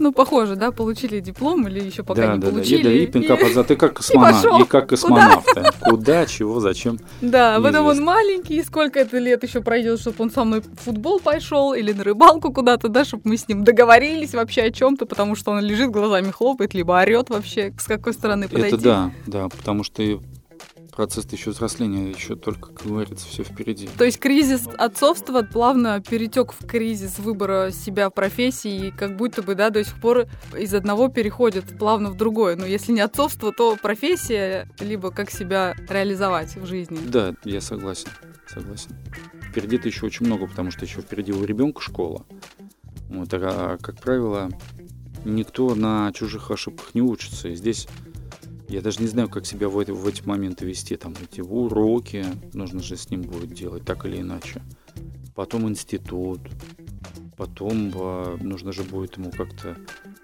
Ну, 0.04 0.12
похоже, 0.12 0.58
да, 0.58 0.72
получили 0.72 1.22
диплом 1.22 1.66
или 1.66 1.80
еще 1.80 2.04
пока 2.04 2.28
да, 2.28 2.34
не 2.34 2.40
да, 2.40 2.48
да. 2.48 2.52
получили. 2.52 2.82
И, 2.82 2.84
да, 2.84 2.92
и 2.92 3.06
пинка 3.08 3.38
под 3.38 3.54
зад. 3.54 3.72
И 3.72 3.76
как 3.78 3.94
космонавт. 4.00 4.60
И, 4.60 4.66
как 4.66 4.90
космонавта. 4.90 5.72
Куда, 5.80 6.26
чего, 6.26 6.60
зачем? 6.60 7.00
Да, 7.22 7.56
потом 7.56 7.86
он 7.86 7.94
Неизвестно. 7.94 8.06
маленький, 8.06 8.58
и 8.58 8.64
сколько 8.64 9.00
это 9.00 9.18
лет 9.18 9.44
еще 9.44 9.62
пройдет, 9.62 10.02
чтобы 10.02 10.18
он 10.20 10.30
со 10.30 10.44
мной 10.44 10.60
в 10.60 10.84
футбол 10.84 11.22
пошел 11.22 11.74
или 11.74 11.94
на 11.94 12.04
рыбалку 12.04 12.52
куда-то, 12.52 12.90
да, 12.90 13.06
чтобы 13.06 13.22
мы 13.24 13.38
с 13.38 13.48
ним 13.48 13.64
договорились 13.64 14.34
вообще 14.34 14.64
о 14.64 14.72
чем-то, 14.72 15.06
потому 15.06 15.38
что 15.38 15.52
он 15.52 15.62
лежит, 15.62 15.90
глазами 15.90 16.32
хлопает, 16.32 16.74
либо 16.74 17.00
орет 17.00 17.30
вообще, 17.30 17.74
с 17.80 17.86
какой 17.86 18.12
стороны 18.12 18.50
подойти. 18.50 18.76
Это 18.76 18.84
да, 18.84 19.12
да, 19.26 19.48
потому 19.48 19.86
что 19.86 20.04
и 20.04 20.20
процесс 20.96 21.26
еще 21.32 21.52
взросления, 21.52 22.12
еще 22.12 22.36
только, 22.36 22.72
как 22.72 22.88
говорится, 22.88 23.28
все 23.28 23.44
впереди. 23.44 23.90
То 23.98 24.06
есть 24.06 24.20
кризис 24.20 24.68
отцовства 24.78 25.42
плавно 25.42 26.02
перетек 26.02 26.54
в 26.54 26.66
кризис 26.66 27.20
выбора 27.20 27.72
себя 27.72 28.10
в 28.10 28.14
профессии, 28.14 28.88
и 28.88 28.92
как 28.92 29.18
будто 29.18 29.42
бы, 29.42 29.56
да, 29.56 29.70
до 29.70 29.84
сих 29.84 30.00
пор 30.00 30.28
из 30.58 30.74
одного 30.74 31.10
переходит 31.10 31.78
плавно 31.78 32.12
в 32.12 32.18
другое. 32.18 32.56
Но 32.56 32.66
если 32.66 32.92
не 32.92 33.02
отцовство, 33.02 33.52
то 33.52 33.76
профессия, 33.76 34.70
либо 34.80 35.12
как 35.12 35.32
себя 35.32 35.76
реализовать 35.90 36.56
в 36.56 36.66
жизни. 36.66 37.00
Да, 37.06 37.36
я 37.44 37.62
согласен, 37.62 38.10
согласен. 38.48 38.92
Впереди-то 39.50 39.88
еще 39.88 40.06
очень 40.06 40.26
много, 40.26 40.48
потому 40.48 40.72
что 40.72 40.86
еще 40.86 41.02
впереди 41.02 41.32
у 41.32 41.44
ребенка 41.44 41.82
школа. 41.82 42.26
Вот, 43.10 43.30
а, 43.34 43.78
как 43.78 44.00
правило, 44.00 44.50
никто 45.26 45.76
на 45.76 46.12
чужих 46.14 46.52
ошибках 46.52 46.96
не 46.96 47.02
учится. 47.02 47.50
И 47.50 47.56
здесь 47.56 47.88
я 48.74 48.82
даже 48.82 49.02
не 49.02 49.08
знаю, 49.08 49.30
как 49.30 49.46
себя 49.46 49.70
в, 49.70 49.78
эти- 49.78 49.92
в 49.92 50.06
эти 50.08 50.24
моменты 50.26 50.66
вести. 50.66 50.96
Там 50.96 51.14
эти 51.22 51.42
уроки 51.42 52.26
нужно 52.54 52.82
же 52.82 52.98
с 52.98 53.10
ним 53.10 53.22
будет 53.22 53.54
делать, 53.54 53.86
так 53.86 54.06
или 54.06 54.20
иначе. 54.20 54.62
Потом 55.36 55.70
институт. 55.70 56.40
Потом 57.38 57.92
а, 57.96 58.38
нужно 58.42 58.72
же 58.72 58.84
будет 58.84 59.18
ему 59.18 59.32
как-то 59.32 59.76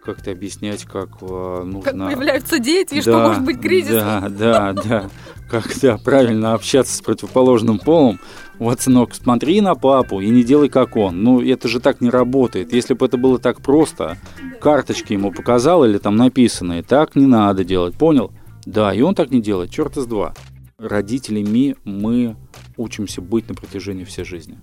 как-то 0.03 0.31
объяснять, 0.31 0.85
как 0.85 1.19
Как 1.19 1.65
нужно... 1.65 2.07
появляются 2.07 2.57
дети, 2.57 2.95
и 2.95 3.01
что 3.01 3.11
Да, 3.11 3.27
может 3.27 3.43
быть 3.43 3.59
кризис. 3.59 3.91
Да, 3.91 4.29
да, 4.29 4.73
да. 4.73 5.09
Как 5.49 5.67
да, 5.81 5.97
правильно 5.97 6.53
общаться 6.53 6.95
с 6.95 7.01
противоположным 7.01 7.79
полом. 7.79 8.19
Вот, 8.59 8.81
сынок, 8.81 9.13
смотри 9.13 9.61
на 9.61 9.75
папу 9.75 10.19
и 10.21 10.29
не 10.29 10.43
делай 10.43 10.69
как 10.69 10.95
он. 10.95 11.23
Ну, 11.23 11.41
это 11.41 11.67
же 11.67 11.79
так 11.79 12.01
не 12.01 12.09
работает. 12.09 12.73
Если 12.73 12.93
бы 12.93 13.05
это 13.05 13.17
было 13.17 13.39
так 13.39 13.61
просто, 13.61 14.17
карточки 14.61 15.13
ему 15.13 15.31
показал 15.31 15.85
или 15.85 15.97
там 15.97 16.15
написанные, 16.15 16.81
так 16.83 17.15
не 17.15 17.25
надо 17.25 17.63
делать, 17.63 17.95
понял? 17.95 18.31
Да, 18.69 18.93
и 18.93 19.01
он 19.01 19.15
так 19.15 19.31
не 19.31 19.41
делает, 19.41 19.71
черт 19.71 19.97
из 19.97 20.05
два. 20.05 20.35
Родителями 20.77 21.75
мы 21.85 22.35
учимся 22.77 23.19
быть 23.19 23.49
на 23.49 23.55
протяжении 23.55 24.03
всей 24.03 24.23
жизни. 24.23 24.59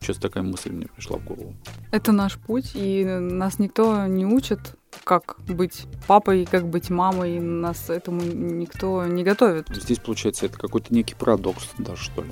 Сейчас 0.00 0.16
такая 0.16 0.42
мысль 0.42 0.72
мне 0.72 0.86
пришла 0.86 1.18
в 1.18 1.24
голову. 1.26 1.54
Это 1.92 2.12
наш 2.12 2.38
путь, 2.38 2.70
и 2.72 3.04
нас 3.04 3.58
никто 3.58 4.06
не 4.06 4.24
учит, 4.24 4.76
как 5.04 5.36
быть 5.46 5.84
папой, 6.06 6.46
как 6.50 6.66
быть 6.70 6.88
мамой. 6.88 7.38
Нас 7.38 7.90
этому 7.90 8.22
никто 8.22 9.04
не 9.04 9.22
готовит. 9.24 9.68
Здесь, 9.68 9.98
получается, 9.98 10.46
это 10.46 10.58
какой-то 10.58 10.94
некий 10.94 11.14
парадокс 11.14 11.68
даже, 11.76 12.02
что 12.02 12.22
ли. 12.22 12.30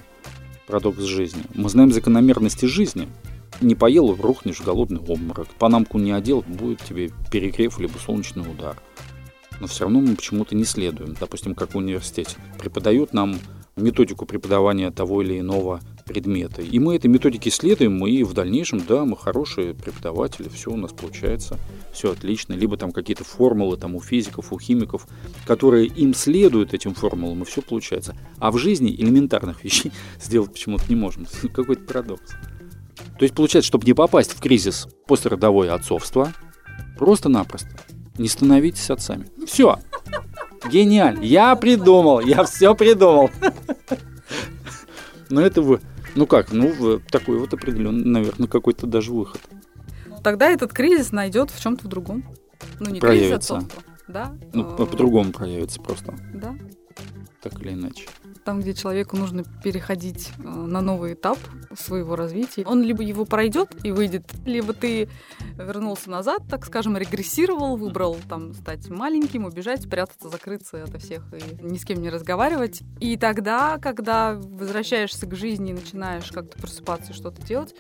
Парадокс 0.67 1.03
жизни. 1.03 1.43
Мы 1.55 1.69
знаем 1.69 1.93
закономерности 1.93 2.65
жизни. 2.65 3.07
Не 3.61 3.75
поел, 3.75 4.15
рухнешь 4.15 4.61
в 4.61 4.65
голодный 4.65 5.01
обморок. 5.01 5.49
Панамку 5.59 5.99
не 5.99 6.13
одел, 6.13 6.41
будет 6.41 6.81
тебе 6.81 7.11
перегрев 7.31 7.79
либо 7.79 7.99
солнечный 7.99 8.51
удар. 8.51 8.79
Но 9.63 9.69
все 9.69 9.85
равно 9.85 10.01
мы 10.01 10.17
почему-то 10.17 10.57
не 10.57 10.65
следуем. 10.65 11.15
Допустим, 11.19 11.55
как 11.55 11.75
в 11.75 11.79
университете. 11.79 12.37
Преподают 12.59 13.13
нам 13.13 13.37
методику 13.77 14.27
преподавания 14.27 14.91
того 14.91 15.23
или 15.23 15.39
иного 15.39 15.81
предмета. 16.05 16.63
И 16.63 16.81
мы 16.81 16.97
этой 16.97 17.07
методике 17.07 17.49
следуем, 17.53 18.05
и 18.05 18.25
в 18.25 18.33
дальнейшем, 18.33 18.83
да, 18.85 19.05
мы 19.05 19.17
хорошие 19.17 19.73
преподаватели, 19.73 20.49
все 20.49 20.73
у 20.73 20.77
нас 20.77 20.93
получается, 20.93 21.61
все 21.93 22.11
отлично. 22.11 22.55
Либо 22.55 22.77
там 22.77 22.91
какие-то 22.91 23.23
формулы 23.23 23.77
там 23.77 23.95
у 23.95 24.01
физиков, 24.01 24.53
у 24.53 24.59
химиков, 24.59 25.07
которые 25.47 25.87
им 25.87 26.13
следуют 26.13 26.75
этим 26.75 26.93
формулам, 26.93 27.43
и 27.43 27.45
все 27.45 27.63
получается. 27.63 28.17
А 28.39 28.51
в 28.51 28.59
жизни 28.59 28.91
элементарных 28.91 29.63
вещей 29.63 29.93
сделать 30.21 30.53
почему-то 30.53 30.87
не 30.89 30.97
можем. 30.97 31.29
Какой-то 31.55 31.83
парадокс. 31.83 32.33
То 33.17 33.23
есть 33.23 33.37
получается, 33.37 33.69
чтобы 33.69 33.87
не 33.87 33.95
попасть 33.95 34.33
в 34.33 34.41
кризис 34.41 34.89
послеродовое 35.07 35.73
отцовство, 35.73 36.33
просто-напросто 36.99 37.69
не 38.23 38.29
становитесь 38.29 38.89
отцами. 38.91 39.27
Все. 39.47 39.79
Гениально. 40.71 41.23
Я 41.23 41.55
придумал. 41.57 42.21
Я 42.21 42.45
все 42.45 42.75
придумал. 42.75 43.31
Но 45.29 45.41
это 45.41 45.61
вы. 45.63 45.81
Ну 46.15 46.27
как, 46.27 46.53
ну 46.53 47.01
такой 47.11 47.39
вот 47.39 47.53
определенный, 47.55 48.05
наверное, 48.05 48.47
какой-то 48.47 48.87
даже 48.87 49.13
выход. 49.13 49.41
Тогда 50.23 50.51
этот 50.51 50.73
кризис 50.73 51.11
найдет 51.11 51.51
в 51.51 51.61
чем-то 51.61 51.87
в 51.87 51.89
другом. 51.89 52.25
Ну 52.79 52.91
не 52.91 53.01
проявится. 53.01 53.35
кризис 53.35 53.51
отцовства. 53.51 53.83
Да? 54.09 54.33
Ну, 54.53 54.75
Э, 54.75 54.87
по-другому 54.87 55.33
проявится 55.33 55.81
просто. 55.81 56.15
Да. 56.35 56.55
Так 57.41 57.61
или 57.61 57.73
иначе. 57.73 58.07
Там, 58.45 58.61
где 58.61 58.75
человеку 58.75 59.17
нужно 59.17 59.45
переходить 59.63 60.31
э, 60.39 60.43
на 60.43 60.81
новый 60.81 61.15
этап 61.15 61.39
своего 61.79 62.17
развития, 62.17 62.65
он 62.67 62.83
либо 62.83 63.03
его 63.03 63.25
пройдет 63.25 63.71
и 63.85 63.93
выйдет, 63.93 64.25
либо 64.45 64.73
ты 64.73 65.09
вернулся 65.57 66.11
назад, 66.11 66.43
так 66.51 66.67
скажем, 66.67 66.97
регрессировал, 66.97 67.77
выбрал 67.77 68.17
там 68.29 68.53
стать 68.55 68.89
маленьким, 68.89 69.45
убежать, 69.45 69.83
спрятаться, 69.83 70.29
закрыться 70.29 70.83
ото 70.83 70.99
всех 70.99 71.23
и 71.33 71.65
ни 71.65 71.79
с 71.79 71.85
кем 71.85 72.03
не 72.03 72.11
разговаривать. 72.11 72.83
И 72.99 73.17
тогда, 73.17 73.79
когда 73.79 74.35
возвращаешься 74.35 75.27
к 75.27 75.35
жизни 75.35 75.71
и 75.71 75.75
начинаешь 75.75 76.31
как-то 76.33 76.59
просыпаться 76.59 77.13
и 77.13 77.15
что-то 77.15 77.43
делать, 77.43 77.75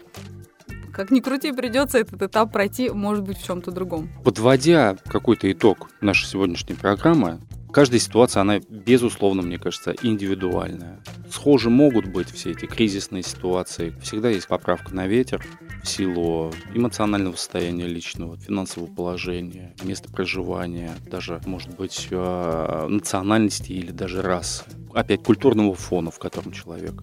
как 0.92 1.10
ни 1.10 1.20
крути, 1.20 1.52
придется 1.52 1.98
этот 1.98 2.22
этап 2.22 2.52
пройти, 2.52 2.90
может 2.90 3.24
быть, 3.24 3.38
в 3.38 3.44
чем-то 3.44 3.70
другом. 3.70 4.10
Подводя 4.24 4.96
какой-то 5.06 5.50
итог 5.50 5.88
нашей 6.00 6.26
сегодняшней 6.26 6.74
программы, 6.74 7.40
каждая 7.72 7.98
ситуация, 8.00 8.42
она, 8.42 8.60
безусловно, 8.68 9.42
мне 9.42 9.58
кажется, 9.58 9.94
индивидуальная. 10.02 11.02
Схожи 11.30 11.70
могут 11.70 12.06
быть 12.06 12.30
все 12.30 12.50
эти 12.52 12.66
кризисные 12.66 13.22
ситуации. 13.22 13.94
Всегда 14.02 14.30
есть 14.30 14.46
поправка 14.46 14.94
на 14.94 15.06
ветер 15.06 15.44
в 15.82 15.88
силу 15.88 16.52
эмоционального 16.74 17.34
состояния 17.34 17.86
личного, 17.86 18.36
финансового 18.36 18.92
положения, 18.92 19.74
места 19.82 20.10
проживания, 20.10 20.92
даже, 21.10 21.40
может 21.46 21.74
быть, 21.76 22.08
э, 22.10 22.86
национальности 22.88 23.72
или 23.72 23.90
даже 23.90 24.22
расы. 24.22 24.64
Опять 24.94 25.22
культурного 25.22 25.74
фона, 25.74 26.10
в 26.10 26.18
котором 26.18 26.52
человек 26.52 27.02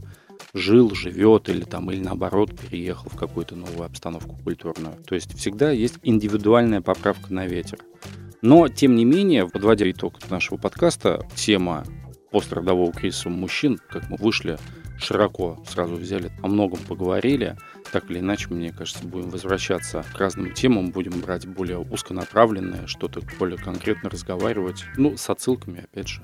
жил, 0.54 0.94
живет 0.96 1.50
или 1.50 1.64
там, 1.64 1.92
или 1.92 2.02
наоборот 2.02 2.58
переехал 2.58 3.10
в 3.10 3.18
какую-то 3.18 3.56
новую 3.56 3.86
обстановку 3.86 4.38
культурную. 4.44 4.96
То 5.06 5.16
есть 5.16 5.38
всегда 5.38 5.72
есть 5.72 5.96
индивидуальная 6.04 6.82
поправка 6.82 7.34
на 7.34 7.46
ветер. 7.46 7.80
Но, 8.42 8.68
тем 8.70 8.96
не 8.96 9.06
менее, 9.06 9.48
подводя 9.48 9.90
итог 9.90 10.18
нашего 10.30 10.58
подкаста, 10.58 11.28
тема 11.36 11.86
пострадового 12.32 12.94
кризиса 12.94 13.30
мужчин, 13.30 13.80
как 13.90 14.10
мы 14.10 14.18
вышли 14.18 14.58
широко, 14.98 15.64
сразу 15.68 15.96
взяли, 15.96 16.32
о 16.42 16.48
многом 16.48 16.80
поговорили. 16.80 17.58
Так 17.92 18.10
или 18.10 18.20
иначе, 18.20 18.50
мне 18.50 18.72
кажется, 18.72 19.06
будем 19.06 19.30
возвращаться 19.30 20.06
к 20.14 20.18
разным 20.18 20.54
темам, 20.54 20.92
будем 20.92 21.20
брать 21.22 21.48
более 21.48 21.80
узконаправленное, 21.80 22.88
что-то 22.88 23.22
более 23.40 23.58
конкретно 23.58 24.10
разговаривать, 24.10 24.86
ну, 24.98 25.18
с 25.18 25.30
отсылками, 25.30 25.86
опять 25.92 26.08
же, 26.08 26.24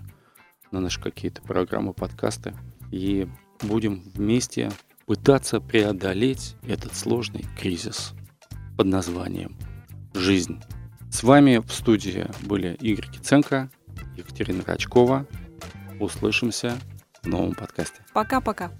на 0.71 0.79
наши 0.79 1.01
какие-то 1.01 1.41
программы, 1.41 1.93
подкасты. 1.93 2.53
И 2.91 3.27
будем 3.61 4.03
вместе 4.13 4.71
пытаться 5.05 5.59
преодолеть 5.59 6.55
этот 6.67 6.95
сложный 6.95 7.45
кризис 7.59 8.13
под 8.77 8.87
названием 8.87 9.57
«Жизнь». 10.13 10.61
С 11.15 11.23
вами 11.23 11.59
в 11.65 11.71
студии 11.71 12.27
были 12.41 12.73
Игорь 12.81 13.09
Киценко, 13.09 13.69
Екатерина 14.17 14.65
Рачкова. 14.65 15.25
Услышимся 15.97 16.77
в 17.23 17.27
новом 17.27 17.55
подкасте. 17.55 18.01
Пока-пока. 18.13 18.73